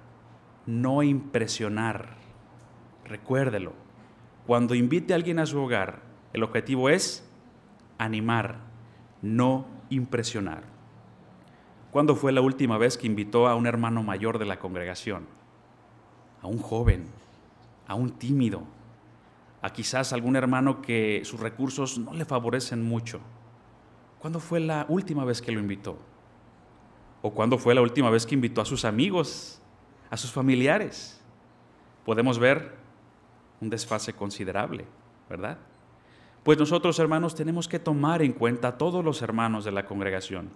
no 0.67 1.03
impresionar. 1.03 2.17
Recuérdelo. 3.05 3.73
Cuando 4.47 4.75
invite 4.75 5.13
a 5.13 5.17
alguien 5.17 5.39
a 5.39 5.47
su 5.47 5.59
hogar, 5.59 6.03
el 6.33 6.43
objetivo 6.43 6.91
es 6.91 7.27
animar, 7.99 8.59
no 9.23 9.67
impresionar. 9.91 10.65
¿Cuándo 11.91 12.15
fue 12.15 12.31
la 12.31 12.41
última 12.41 12.79
vez 12.79 12.97
que 12.97 13.09
invitó 13.09 13.49
a 13.49 13.57
un 13.57 13.67
hermano 13.67 14.05
mayor 14.05 14.39
de 14.39 14.45
la 14.45 14.61
congregación? 14.61 15.27
A 16.41 16.47
un 16.47 16.59
joven, 16.59 17.07
a 17.89 17.95
un 17.95 18.13
tímido, 18.13 18.63
a 19.61 19.71
quizás 19.71 20.13
algún 20.13 20.37
hermano 20.37 20.83
que 20.83 21.23
sus 21.25 21.41
recursos 21.41 21.99
no 21.99 22.15
le 22.15 22.25
favorecen 22.25 22.83
mucho. 22.83 23.21
¿Cuándo 24.21 24.39
fue 24.39 24.61
la 24.61 24.87
última 24.89 25.25
vez 25.25 25.43
que 25.43 25.51
lo 25.51 25.59
invitó? 25.59 25.99
¿O 27.23 27.33
cuándo 27.33 27.59
fue 27.59 27.75
la 27.75 27.83
última 27.83 28.09
vez 28.09 28.25
que 28.25 28.37
invitó 28.37 28.61
a 28.61 28.67
sus 28.67 28.85
amigos, 28.85 29.61
a 30.11 30.17
sus 30.17 30.31
familiares? 30.31 31.21
Podemos 32.05 32.39
ver 32.39 32.77
un 33.61 33.69
desfase 33.69 34.13
considerable, 34.13 34.85
¿verdad? 35.29 35.59
Pues 36.45 36.57
nosotros, 36.57 36.99
hermanos, 37.01 37.35
tenemos 37.35 37.67
que 37.67 37.81
tomar 37.81 38.23
en 38.23 38.33
cuenta 38.33 38.69
a 38.69 38.79
todos 38.79 39.05
los 39.05 39.23
hermanos 39.23 39.65
de 39.65 39.73
la 39.73 39.85
congregación. 39.85 40.51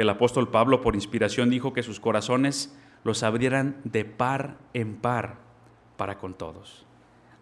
El 0.00 0.08
apóstol 0.08 0.48
Pablo, 0.48 0.80
por 0.80 0.94
inspiración, 0.94 1.50
dijo 1.50 1.74
que 1.74 1.82
sus 1.82 2.00
corazones 2.00 2.74
los 3.04 3.22
abrieran 3.22 3.82
de 3.84 4.06
par 4.06 4.56
en 4.72 4.96
par 4.96 5.36
para 5.98 6.16
con 6.16 6.32
todos. 6.32 6.86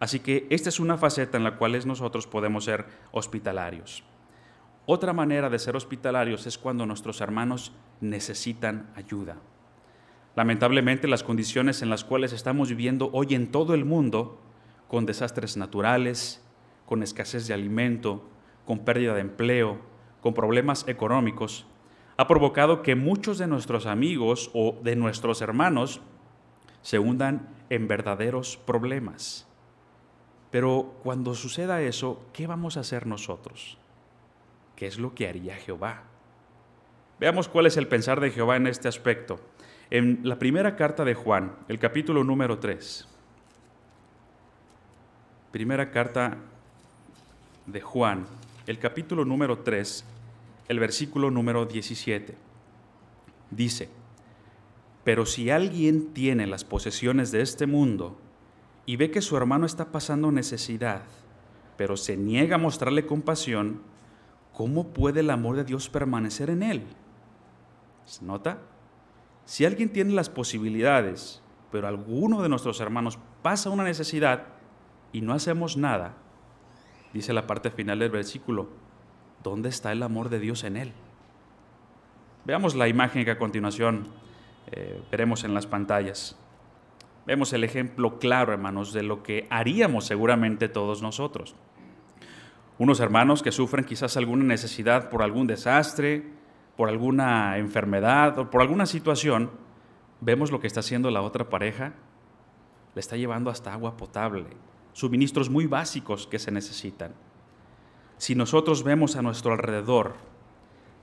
Así 0.01 0.19
que 0.19 0.45
esta 0.51 0.69
es 0.69 0.81
una 0.81 0.99
faceta 0.99 1.37
en 1.37 1.45
la 1.45 1.57
cual 1.57 1.81
nosotros 1.87 2.27
podemos 2.27 2.65
ser 2.65 2.87
hospitalarios. 3.13 4.03
Otra 4.87 5.13
manera 5.13 5.49
de 5.51 5.61
ser 5.61 5.77
hospitalarios 5.77 6.49
es 6.49 6.59
cuando 6.59 6.85
nuestros 6.85 7.21
hermanos 7.21 7.71
necesitan 8.01 8.91
ayuda. 8.97 9.37
Lamentablemente 10.35 11.07
las 11.07 11.23
condiciones 11.23 11.81
en 11.83 11.91
las 11.91 12.03
cuales 12.03 12.33
estamos 12.33 12.71
viviendo 12.71 13.09
hoy 13.13 13.37
en 13.37 13.53
todo 13.53 13.73
el 13.73 13.85
mundo, 13.85 14.41
con 14.89 15.07
desastres 15.07 15.57
naturales, 15.57 16.45
con 16.87 17.05
escasez 17.05 17.47
de 17.47 17.55
alimento, 17.55 18.29
con 18.65 18.81
pérdida 18.81 19.15
de 19.15 19.21
empleo, 19.21 19.79
con 20.21 20.35
problemas 20.35 20.89
económicos, 20.89 21.65
ha 22.19 22.27
provocado 22.27 22.83
que 22.83 22.97
muchos 22.97 23.39
de 23.39 23.47
nuestros 23.47 23.87
amigos 23.87 24.51
o 24.53 24.77
de 24.83 24.97
nuestros 24.97 25.41
hermanos 25.41 26.01
se 26.83 26.99
hundan 26.99 27.49
en 27.71 27.87
verdaderos 27.87 28.57
problemas. 28.57 29.47
Pero 30.51 30.97
cuando 31.05 31.37
suceda 31.37 31.81
eso, 31.81 32.21
¿qué 32.33 32.49
vamos 32.49 32.77
a 32.77 32.81
hacer 32.81 33.07
nosotros? 33.07 33.79
¿Qué 34.75 34.89
es 34.89 34.99
lo 34.99 35.15
que 35.15 35.29
haría 35.29 35.55
Jehová? 35.55 36.03
Veamos 37.21 37.49
cuál 37.49 37.67
es 37.67 37.77
el 37.77 37.87
pensar 37.87 38.21
de 38.21 38.33
Jehová 38.33 38.57
en 38.57 38.67
este 38.67 38.89
aspecto. 38.89 39.39
En 39.91 40.21
la 40.25 40.41
primera 40.41 40.75
carta 40.75 41.05
de 41.05 41.15
Juan, 41.15 41.55
el 41.69 41.79
capítulo 41.79 42.25
número 42.25 42.59
3. 42.59 43.07
Primera 45.53 45.93
carta 45.93 46.37
de 47.67 47.81
Juan, 47.81 48.27
el 48.67 48.81
capítulo 48.81 49.25
número 49.25 49.61
3, 49.61 50.05
el 50.69 50.79
versículo 50.79 51.31
número 51.31 51.65
17. 51.67 52.37
Dice, 53.51 53.89
pero 55.03 55.25
si 55.25 55.51
alguien 55.51 56.13
tiene 56.13 56.47
las 56.47 56.65
posesiones 56.65 57.33
de 57.33 57.41
este 57.41 57.67
mundo 57.67 58.19
y 58.85 58.97
ve 58.97 59.11
que 59.11 59.23
su 59.23 59.37
hermano 59.37 59.65
está 59.65 59.91
pasando 59.91 60.31
necesidad, 60.31 61.03
pero 61.79 61.97
se 61.97 62.17
niega 62.17 62.57
a 62.57 62.59
mostrarle 62.59 63.07
compasión, 63.07 63.81
¿cómo 64.53 64.89
puede 64.89 65.21
el 65.21 65.31
amor 65.31 65.57
de 65.57 65.65
Dios 65.65 65.89
permanecer 65.89 66.51
en 66.51 66.63
él? 66.63 66.83
¿Se 68.05 68.25
nota? 68.25 68.59
Si 69.47 69.65
alguien 69.65 69.91
tiene 69.91 70.13
las 70.13 70.29
posibilidades, 70.29 71.43
pero 71.73 71.89
alguno 71.89 72.43
de 72.43 72.51
nuestros 72.51 72.81
hermanos 72.81 73.19
pasa 73.43 73.71
una 73.71 73.85
necesidad 73.85 74.49
y 75.13 75.23
no 75.23 75.33
hacemos 75.33 75.79
nada, 75.79 76.17
dice 77.15 77.33
la 77.33 77.47
parte 77.47 77.71
final 77.71 78.01
del 78.01 78.11
versículo, 78.11 78.69
¿dónde 79.43 79.69
está 79.69 79.93
el 79.93 80.03
amor 80.03 80.29
de 80.29 80.39
Dios 80.39 80.65
en 80.65 80.77
él? 80.77 80.93
Veamos 82.45 82.75
la 82.75 82.89
imagen 82.89 83.25
que 83.25 83.33
a 83.33 83.39
continuación 83.39 84.09
eh, 84.71 85.01
veremos 85.11 85.45
en 85.45 85.55
las 85.55 85.67
pantallas. 85.67 86.37
Vemos 87.27 87.53
el 87.53 87.63
ejemplo 87.63 88.19
claro, 88.19 88.53
hermanos, 88.53 88.93
de 88.93 89.03
lo 89.03 89.23
que 89.23 89.47
haríamos 89.51 90.07
seguramente 90.07 90.69
todos 90.69 91.03
nosotros. 91.03 91.55
Unos 92.79 93.01
hermanos 93.01 93.43
que 93.43 93.53
sufren 93.53 93.85
quizás 93.85 94.17
alguna 94.17 94.45
necesidad 94.45 95.11
por 95.11 95.23
algún 95.23 95.47
desastre, 95.47 96.25
por 96.77 96.89
alguna 96.89 97.59
enfermedad 97.59 98.39
o 98.39 98.51
por 98.51 98.63
alguna 98.63 98.87
situación, 98.87 99.51
vemos 100.21 100.51
lo 100.51 100.61
que 100.61 100.69
está 100.69 100.81
haciendo 100.81 101.11
la 101.11 101.23
otra 101.23 101.51
pareja. 101.51 101.93
Le 102.95 103.01
está 103.01 103.17
llevando 103.17 103.51
hasta 103.51 103.73
agua 103.73 103.97
potable, 103.97 104.47
suministros 104.93 105.51
muy 105.51 105.67
básicos 105.67 106.27
que 106.27 106.39
se 106.39 106.51
necesitan. 106.51 107.13
Si 108.19 108.35
nosotros 108.35 108.83
vemos 108.83 109.17
a 109.17 109.23
nuestro 109.23 109.53
alrededor 109.53 110.15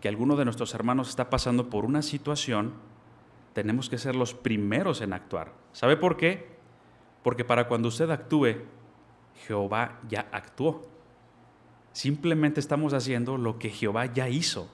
que 0.01 0.09
alguno 0.09 0.35
de 0.35 0.45
nuestros 0.45 0.73
hermanos 0.73 1.09
está 1.09 1.29
pasando 1.29 1.69
por 1.69 1.85
una 1.85 2.01
situación, 2.01 2.73
tenemos 3.53 3.89
que 3.89 3.97
ser 3.97 4.15
los 4.15 4.33
primeros 4.33 5.01
en 5.01 5.13
actuar. 5.13 5.53
¿Sabe 5.71 5.95
por 5.95 6.17
qué? 6.17 6.55
Porque 7.23 7.45
para 7.45 7.67
cuando 7.67 7.87
usted 7.87 8.09
actúe, 8.11 8.65
Jehová 9.47 9.99
ya 10.09 10.27
actuó. 10.31 10.85
Simplemente 11.93 12.59
estamos 12.59 12.93
haciendo 12.93 13.37
lo 13.37 13.57
que 13.57 13.69
Jehová 13.69 14.07
ya 14.07 14.27
hizo, 14.27 14.69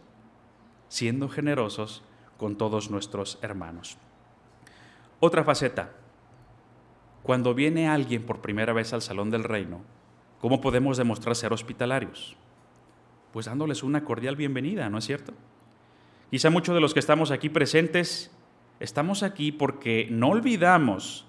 siendo 0.90 1.30
generosos 1.30 2.04
con 2.38 2.58
todos 2.58 2.90
nuestros 2.90 3.38
hermanos. 3.44 3.98
Otra 5.20 5.44
faceta, 5.44 5.92
cuando 7.22 7.54
viene 7.54 7.88
alguien 7.88 8.26
por 8.26 8.42
primera 8.42 8.74
vez 8.74 8.94
al 8.94 9.04
salón 9.04 9.30
del 9.30 9.44
reino, 9.44 9.82
¿cómo 10.42 10.60
podemos 10.60 10.98
demostrar 10.98 11.36
ser 11.36 11.54
hospitalarios? 11.54 12.36
Pues 13.32 13.46
dándoles 13.46 13.84
una 13.84 14.04
cordial 14.04 14.36
bienvenida, 14.36 14.90
¿no 14.90 14.98
es 14.98 15.06
cierto? 15.06 15.34
Quizá 16.30 16.50
muchos 16.50 16.76
de 16.76 16.82
los 16.82 16.94
que 16.94 17.00
estamos 17.00 17.32
aquí 17.32 17.50
presentes 17.50 18.32
estamos 18.80 19.22
aquí 19.22 19.52
porque 19.52 20.08
no 20.10 20.30
olvidamos 20.30 21.26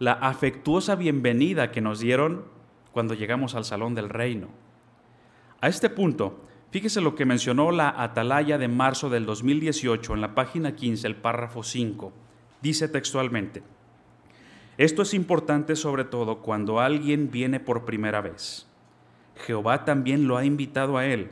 la 0.00 0.12
afectuosa 0.12 0.96
bienvenida 0.96 1.70
que 1.70 1.80
nos 1.80 2.00
dieron 2.00 2.44
cuando 2.92 3.14
llegamos 3.14 3.54
al 3.54 3.64
salón 3.64 3.94
del 3.94 4.08
reino. 4.08 4.48
A 5.60 5.68
este 5.68 5.90
punto, 5.90 6.44
fíjese 6.70 7.00
lo 7.00 7.14
que 7.14 7.24
mencionó 7.24 7.70
la 7.70 7.88
Atalaya 8.02 8.58
de 8.58 8.68
marzo 8.68 9.10
del 9.10 9.26
2018 9.26 10.14
en 10.14 10.20
la 10.20 10.34
página 10.34 10.74
15, 10.74 11.06
el 11.06 11.16
párrafo 11.16 11.62
5. 11.62 12.12
Dice 12.60 12.88
textualmente, 12.88 13.62
esto 14.78 15.02
es 15.02 15.12
importante 15.12 15.74
sobre 15.74 16.04
todo 16.04 16.38
cuando 16.38 16.78
alguien 16.78 17.30
viene 17.30 17.58
por 17.58 17.84
primera 17.84 18.20
vez. 18.20 18.66
Jehová 19.46 19.84
también 19.84 20.28
lo 20.28 20.36
ha 20.36 20.44
invitado 20.44 20.96
a 20.96 21.04
él, 21.04 21.30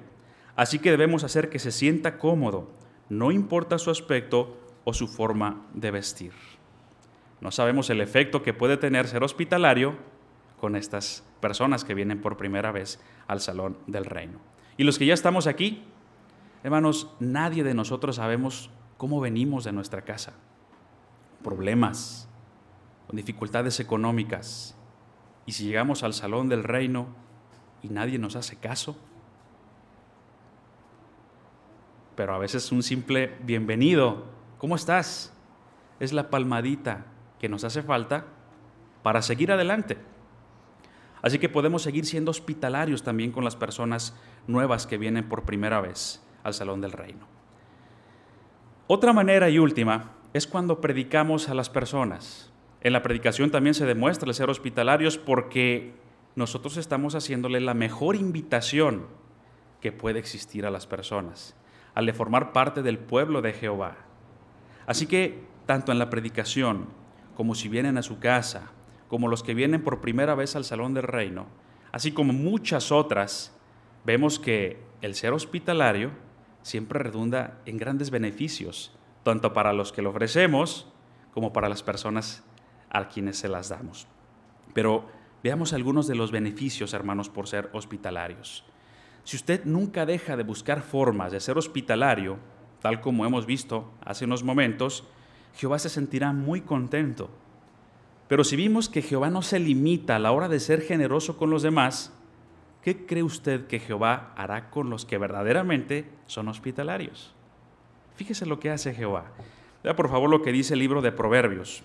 así 0.56 0.80
que 0.80 0.90
debemos 0.90 1.22
hacer 1.24 1.48
que 1.48 1.61
se 1.61 1.70
sienta 1.70 2.18
cómodo, 2.18 2.68
no 3.09 3.30
importa 3.30 3.78
su 3.78 3.90
aspecto 3.90 4.59
o 4.85 4.92
su 4.92 5.06
forma 5.06 5.64
de 5.74 5.92
vestir. 5.92 6.32
No 7.40 7.52
sabemos 7.52 7.88
el 7.90 8.00
efecto 8.00 8.42
que 8.42 8.52
puede 8.52 8.76
tener 8.76 9.06
ser 9.06 9.22
hospitalario 9.22 9.94
con 10.61 10.74
estas 10.74 11.24
personas 11.40 11.85
que 11.85 11.94
vienen 11.94 12.20
por 12.20 12.37
primera 12.37 12.72
vez 12.72 13.00
al 13.28 13.40
salón 13.40 13.78
del 13.87 14.06
reino. 14.06 14.40
Y 14.76 14.85
los 14.85 14.98
que 14.98 15.06
ya 15.06 15.14
estamos 15.14 15.46
aquí, 15.46 15.85
hermanos, 16.64 17.14
nadie 17.20 17.62
de 17.62 17.74
nosotros 17.74 18.16
sabemos 18.16 18.70
cómo 18.96 19.20
venimos 19.20 19.62
de 19.64 19.72
nuestra 19.72 20.02
casa. 20.02 20.32
Problemas, 21.44 22.28
con 23.06 23.16
dificultades 23.16 23.80
económicas. 23.80 24.76
Y 25.46 25.52
si 25.52 25.64
llegamos 25.64 26.02
al 26.02 26.14
salón 26.14 26.48
del 26.48 26.64
reino 26.64 27.06
y 27.82 27.88
nadie 27.88 28.18
nos 28.18 28.36
hace 28.36 28.56
caso, 28.56 28.96
pero 32.16 32.34
a 32.34 32.38
veces 32.38 32.72
un 32.72 32.82
simple 32.82 33.36
bienvenido, 33.42 34.24
¿cómo 34.58 34.74
estás? 34.74 35.32
Es 36.00 36.12
la 36.12 36.30
palmadita 36.30 37.06
que 37.38 37.48
nos 37.48 37.62
hace 37.64 37.82
falta 37.82 38.24
para 39.02 39.22
seguir 39.22 39.52
adelante. 39.52 39.98
Así 41.22 41.38
que 41.38 41.48
podemos 41.48 41.82
seguir 41.82 42.06
siendo 42.06 42.30
hospitalarios 42.30 43.02
también 43.02 43.32
con 43.32 43.44
las 43.44 43.56
personas 43.56 44.14
nuevas 44.46 44.86
que 44.86 44.98
vienen 44.98 45.28
por 45.28 45.44
primera 45.44 45.80
vez 45.80 46.22
al 46.42 46.54
Salón 46.54 46.80
del 46.80 46.92
Reino. 46.92 47.26
Otra 48.86 49.12
manera 49.12 49.50
y 49.50 49.58
última 49.58 50.12
es 50.32 50.46
cuando 50.46 50.80
predicamos 50.80 51.48
a 51.48 51.54
las 51.54 51.68
personas. 51.68 52.52
En 52.87 52.92
la 52.92 53.03
predicación 53.03 53.51
también 53.51 53.75
se 53.75 53.85
demuestra 53.85 54.29
el 54.29 54.35
ser 54.37 54.49
hospitalarios 54.49 55.18
porque 55.18 55.92
nosotros 56.37 56.77
estamos 56.77 57.16
haciéndole 57.16 57.59
la 57.59 57.75
mejor 57.75 58.14
invitación 58.14 59.09
que 59.81 59.90
puede 59.90 60.20
existir 60.20 60.64
a 60.64 60.70
las 60.70 60.87
personas, 60.87 61.57
al 61.96 62.07
de 62.07 62.12
formar 62.12 62.53
parte 62.53 62.85
del 62.85 63.01
pueblo 63.01 63.42
de 63.42 63.55
Jehová. 63.55 63.96
Así 64.87 65.09
que, 65.09 65.42
tanto 65.66 65.90
en 65.90 65.99
la 65.99 66.11
predicación 66.11 66.87
como 67.35 67.57
si 67.57 67.68
vienen 67.68 67.99
a 67.99 68.03
su 68.03 68.20
casa, 68.20 68.70
como 69.09 69.27
los 69.27 69.42
que 69.42 69.55
vienen 69.55 69.83
por 69.83 70.01
primera 70.01 70.37
vez 70.37 70.55
al 70.55 70.64
salón 70.64 70.94
del 70.94 71.09
reino, 71.09 71.49
así 71.90 72.12
como 72.12 72.33
muchas 72.33 72.92
otras, 72.92 73.53
vemos 74.05 74.38
que 74.38 74.79
el 75.03 75.16
ser 75.16 75.33
hospitalario 75.33 76.12
siempre 76.62 77.01
redunda 77.01 77.59
en 77.66 77.79
grandes 77.79 78.11
beneficios, 78.11 78.96
tanto 79.25 79.53
para 79.53 79.72
los 79.72 79.90
que 79.90 80.03
lo 80.03 80.11
ofrecemos 80.11 80.87
como 81.35 81.53
para 81.53 81.68
las 81.68 81.83
personas 81.83 82.44
a 82.90 83.09
quienes 83.09 83.38
se 83.38 83.49
las 83.49 83.68
damos. 83.68 84.07
Pero 84.75 85.07
veamos 85.42 85.72
algunos 85.72 86.07
de 86.07 86.14
los 86.14 86.31
beneficios, 86.31 86.94
hermanos, 86.94 87.29
por 87.29 87.49
ser 87.49 87.70
hospitalarios. 87.72 88.64
Si 89.25 89.37
usted 89.37 89.64
nunca 89.64 90.07
deja 90.07 90.37
de 90.37 90.44
buscar 90.44 90.83
formas 90.83 91.33
de 91.33 91.40
ser 91.40 91.59
hospitalario, 91.59 92.38
tal 92.81 93.01
como 93.01 93.27
hemos 93.27 93.46
visto 93.46 93.92
hace 94.05 94.25
unos 94.25 94.44
momentos, 94.44 95.05
Jehová 95.55 95.79
se 95.79 95.88
sentirá 95.88 96.33
muy 96.33 96.61
contento. 96.61 97.31
Pero 98.29 98.44
si 98.44 98.57
vimos 98.57 98.88
que 98.88 99.03
Jehová 99.03 99.31
no 99.31 99.42
se 99.42 99.59
limita 99.59 100.16
a 100.16 100.18
la 100.18 100.33
hora 100.33 100.49
de 100.49 100.61
ser 100.61 100.83
generoso 100.83 101.37
con 101.37 101.51
los 101.51 101.62
demás, 101.62 102.12
¿qué 102.83 103.07
cree 103.07 103.22
usted 103.22 103.66
que 103.66 103.81
Jehová 103.81 104.33
hará 104.37 104.70
con 104.70 104.90
los 104.90 105.05
que 105.05 105.18
verdaderamente 105.18 106.11
son 106.27 106.49
hospitalarios? 106.49 107.35
Fíjese 108.16 108.46
lo 108.46 108.61
que 108.61 108.70
hace 108.70 108.94
Jehová. 108.94 109.27
Vea 109.83 109.96
por 109.96 110.09
favor 110.09 110.31
lo 110.31 110.42
que 110.42 110.53
dice 110.53 110.75
el 110.75 110.81
libro 110.81 111.03
de 111.03 111.12
Proverbios, 111.12 111.83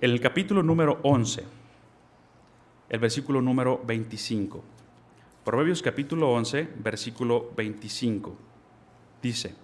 el 0.00 0.20
capítulo 0.20 0.62
número 0.62 1.00
11, 1.04 1.42
el 2.90 3.00
versículo 3.00 3.40
número 3.40 3.80
25. 3.86 4.62
Proverbios 5.42 5.80
capítulo 5.80 6.32
11, 6.32 6.68
versículo 6.80 7.50
25. 7.56 8.36
Dice, 9.22 9.54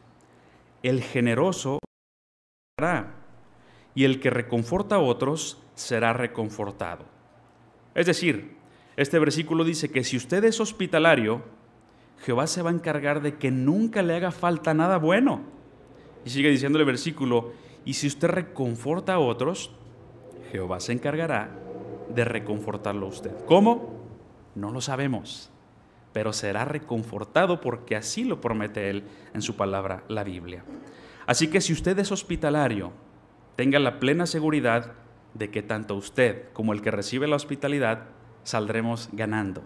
el 0.83 1.03
generoso 1.03 1.81
hará 2.79 3.15
y 3.95 4.05
el 4.05 4.21
que 4.21 4.31
reconforta 4.31 4.95
a 4.95 5.01
otros 5.01 5.61
será 5.75 6.15
reconfortado. 6.15 7.05
Es 7.95 8.07
decir, 8.07 8.57
este 8.97 9.19
versículo 9.19 9.65
dice 9.65 9.91
que 9.91 10.03
si 10.03 10.17
usted 10.17 10.45
es 10.45 10.61
hospitalario, 10.61 11.43
Jehová 12.25 12.47
se 12.47 12.63
va 12.63 12.71
a 12.71 12.75
encargar 12.75 13.21
de 13.21 13.37
que 13.37 13.51
nunca 13.51 14.03
le 14.03 14.15
haga 14.15 14.31
falta 14.31 14.73
nada 14.73 14.97
bueno. 14.97 15.43
Y 16.25 16.31
sigue 16.31 16.49
diciendo 16.49 16.79
el 16.79 16.87
versículo, 16.87 17.53
y 17.85 17.95
si 17.95 18.07
usted 18.07 18.29
reconforta 18.29 19.15
a 19.15 19.19
otros, 19.19 19.73
Jehová 20.53 20.81
se 20.81 20.93
encargará 20.93 21.49
de 22.15 22.25
reconfortarlo 22.27 23.07
a 23.07 23.09
usted. 23.09 23.33
¿Cómo? 23.47 24.03
No 24.55 24.71
lo 24.71 24.83
sabemos, 24.83 25.51
pero 26.13 26.35
será 26.35 26.67
reconfortado 26.67 27.63
porque 27.63 27.97
así 27.97 28.25
lo 28.25 28.43
promete 28.43 28.91
Él 28.91 29.05
en 29.33 29.41
su 29.41 29.57
palabra, 29.57 30.05
la 30.09 30.25
Biblia. 30.25 30.63
Así 31.27 31.49
que 31.49 31.63
si 31.63 31.73
usted 31.73 31.99
es 31.99 32.13
hospitalario, 32.13 32.93
tenga 33.57 33.79
la 33.79 33.99
plena 33.99 34.27
seguridad 34.27 34.93
de 35.33 35.51
que 35.51 35.63
tanto 35.63 35.95
usted 35.95 36.53
como 36.53 36.75
el 36.75 36.83
que 36.83 36.91
recibe 36.91 37.27
la 37.27 37.37
hospitalidad 37.37 38.05
saldremos 38.43 39.09
ganando. 39.13 39.63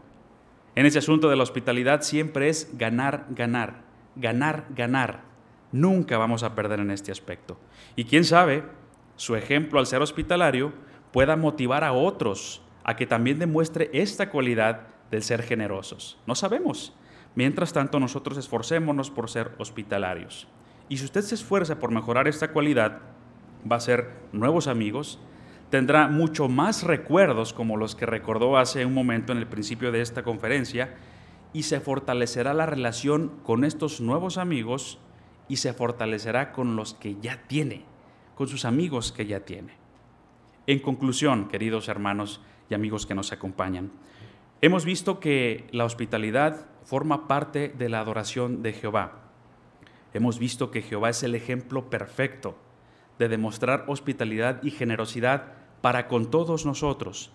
En 0.76 0.86
ese 0.86 0.98
asunto 0.98 1.28
de 1.28 1.36
la 1.36 1.42
hospitalidad 1.42 2.02
siempre 2.02 2.48
es 2.48 2.70
ganar, 2.78 3.26
ganar, 3.30 3.82
ganar, 4.14 4.66
ganar. 4.70 5.22
Nunca 5.72 6.16
vamos 6.16 6.44
a 6.44 6.54
perder 6.54 6.78
en 6.78 6.92
este 6.92 7.10
aspecto. 7.10 7.58
Y 7.96 8.04
quién 8.04 8.24
sabe, 8.24 8.62
su 9.16 9.34
ejemplo 9.34 9.78
al 9.78 9.86
ser 9.86 10.02
hospitalario 10.02 10.72
pueda 11.12 11.36
motivar 11.36 11.84
a 11.84 11.92
otros 11.92 12.62
a 12.84 12.96
que 12.96 13.06
también 13.06 13.38
demuestre 13.38 13.90
esta 13.92 14.30
cualidad 14.30 14.88
del 15.10 15.22
ser 15.22 15.42
generosos. 15.42 16.18
No 16.26 16.34
sabemos. 16.34 16.94
Mientras 17.34 17.72
tanto, 17.72 18.00
nosotros 18.00 18.38
esforcémonos 18.38 19.10
por 19.10 19.28
ser 19.28 19.52
hospitalarios. 19.58 20.48
Y 20.88 20.98
si 20.98 21.04
usted 21.04 21.22
se 21.22 21.34
esfuerza 21.34 21.78
por 21.78 21.90
mejorar 21.90 22.28
esta 22.28 22.52
cualidad, 22.52 23.00
va 23.70 23.76
a 23.76 23.80
ser 23.80 24.10
nuevos 24.32 24.68
amigos, 24.68 25.18
tendrá 25.70 26.08
mucho 26.08 26.48
más 26.48 26.82
recuerdos 26.82 27.52
como 27.52 27.76
los 27.76 27.94
que 27.94 28.06
recordó 28.06 28.56
hace 28.56 28.86
un 28.86 28.94
momento 28.94 29.32
en 29.32 29.38
el 29.38 29.46
principio 29.46 29.92
de 29.92 30.00
esta 30.00 30.22
conferencia 30.22 30.94
y 31.52 31.64
se 31.64 31.80
fortalecerá 31.80 32.54
la 32.54 32.66
relación 32.66 33.32
con 33.42 33.64
estos 33.64 34.00
nuevos 34.00 34.38
amigos 34.38 34.98
y 35.48 35.56
se 35.56 35.72
fortalecerá 35.72 36.52
con 36.52 36.76
los 36.76 36.94
que 36.94 37.16
ya 37.20 37.42
tiene, 37.48 37.84
con 38.36 38.46
sus 38.46 38.64
amigos 38.64 39.10
que 39.10 39.26
ya 39.26 39.40
tiene. 39.40 39.72
En 40.68 40.78
conclusión, 40.78 41.48
queridos 41.48 41.88
hermanos 41.88 42.40
y 42.68 42.74
amigos 42.74 43.06
que 43.06 43.14
nos 43.14 43.32
acompañan, 43.32 43.90
hemos 44.60 44.84
visto 44.84 45.18
que 45.18 45.66
la 45.72 45.84
hospitalidad 45.84 46.66
forma 46.84 47.26
parte 47.28 47.74
de 47.76 47.88
la 47.88 48.00
adoración 48.00 48.62
de 48.62 48.74
Jehová. 48.74 49.30
Hemos 50.12 50.38
visto 50.38 50.70
que 50.70 50.82
Jehová 50.82 51.10
es 51.10 51.22
el 51.22 51.34
ejemplo 51.34 51.88
perfecto 51.88 52.56
de 53.18 53.28
demostrar 53.28 53.84
hospitalidad 53.88 54.62
y 54.62 54.70
generosidad 54.70 55.54
para 55.80 56.06
con 56.06 56.30
todos 56.30 56.66
nosotros. 56.66 57.32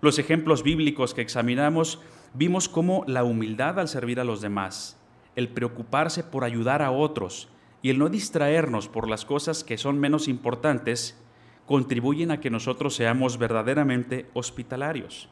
Los 0.00 0.18
ejemplos 0.18 0.62
bíblicos 0.62 1.12
que 1.12 1.20
examinamos 1.20 2.00
vimos 2.32 2.68
cómo 2.68 3.04
la 3.06 3.24
humildad 3.24 3.78
al 3.78 3.88
servir 3.88 4.18
a 4.20 4.24
los 4.24 4.40
demás, 4.40 4.98
el 5.36 5.50
preocuparse 5.50 6.24
por 6.24 6.44
ayudar 6.44 6.80
a 6.80 6.92
otros 6.92 7.48
y 7.82 7.90
el 7.90 7.98
no 7.98 8.08
distraernos 8.08 8.88
por 8.88 9.08
las 9.08 9.24
cosas 9.24 9.64
que 9.64 9.78
son 9.78 9.98
menos 9.98 10.28
importantes, 10.28 11.18
contribuyen 11.66 12.30
a 12.30 12.40
que 12.40 12.50
nosotros 12.50 12.94
seamos 12.94 13.38
verdaderamente 13.38 14.28
hospitalarios. 14.34 15.28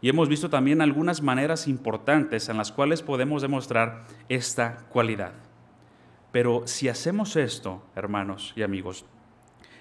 Y 0.00 0.08
hemos 0.08 0.28
visto 0.28 0.50
también 0.50 0.80
algunas 0.80 1.22
maneras 1.22 1.68
importantes 1.68 2.48
en 2.48 2.56
las 2.56 2.72
cuales 2.72 3.02
podemos 3.02 3.42
demostrar 3.42 4.04
esta 4.28 4.78
cualidad. 4.90 5.32
Pero 6.32 6.62
si 6.66 6.88
hacemos 6.88 7.36
esto, 7.36 7.82
hermanos 7.94 8.52
y 8.56 8.62
amigos, 8.62 9.04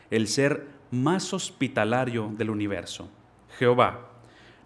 el 0.09 0.27
ser 0.27 0.67
más 0.91 1.33
hospitalario 1.33 2.31
del 2.37 2.49
universo, 2.49 3.09
Jehová, 3.57 4.09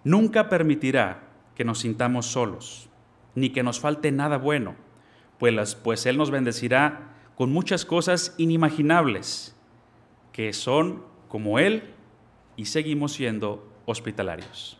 nunca 0.03 0.49
permitirá 0.49 1.23
que 1.55 1.63
nos 1.63 1.79
sintamos 1.79 2.25
solos, 2.25 2.89
ni 3.35 3.51
que 3.51 3.63
nos 3.63 3.79
falte 3.79 4.11
nada 4.11 4.37
bueno, 4.37 4.75
pues, 5.37 5.75
pues 5.75 6.05
Él 6.05 6.17
nos 6.17 6.31
bendecirá 6.31 7.14
con 7.35 7.51
muchas 7.51 7.85
cosas 7.85 8.33
inimaginables, 8.37 9.55
que 10.31 10.53
son 10.53 11.03
como 11.27 11.59
Él 11.59 11.93
y 12.55 12.65
seguimos 12.65 13.13
siendo 13.13 13.67
hospitalarios. 13.85 14.79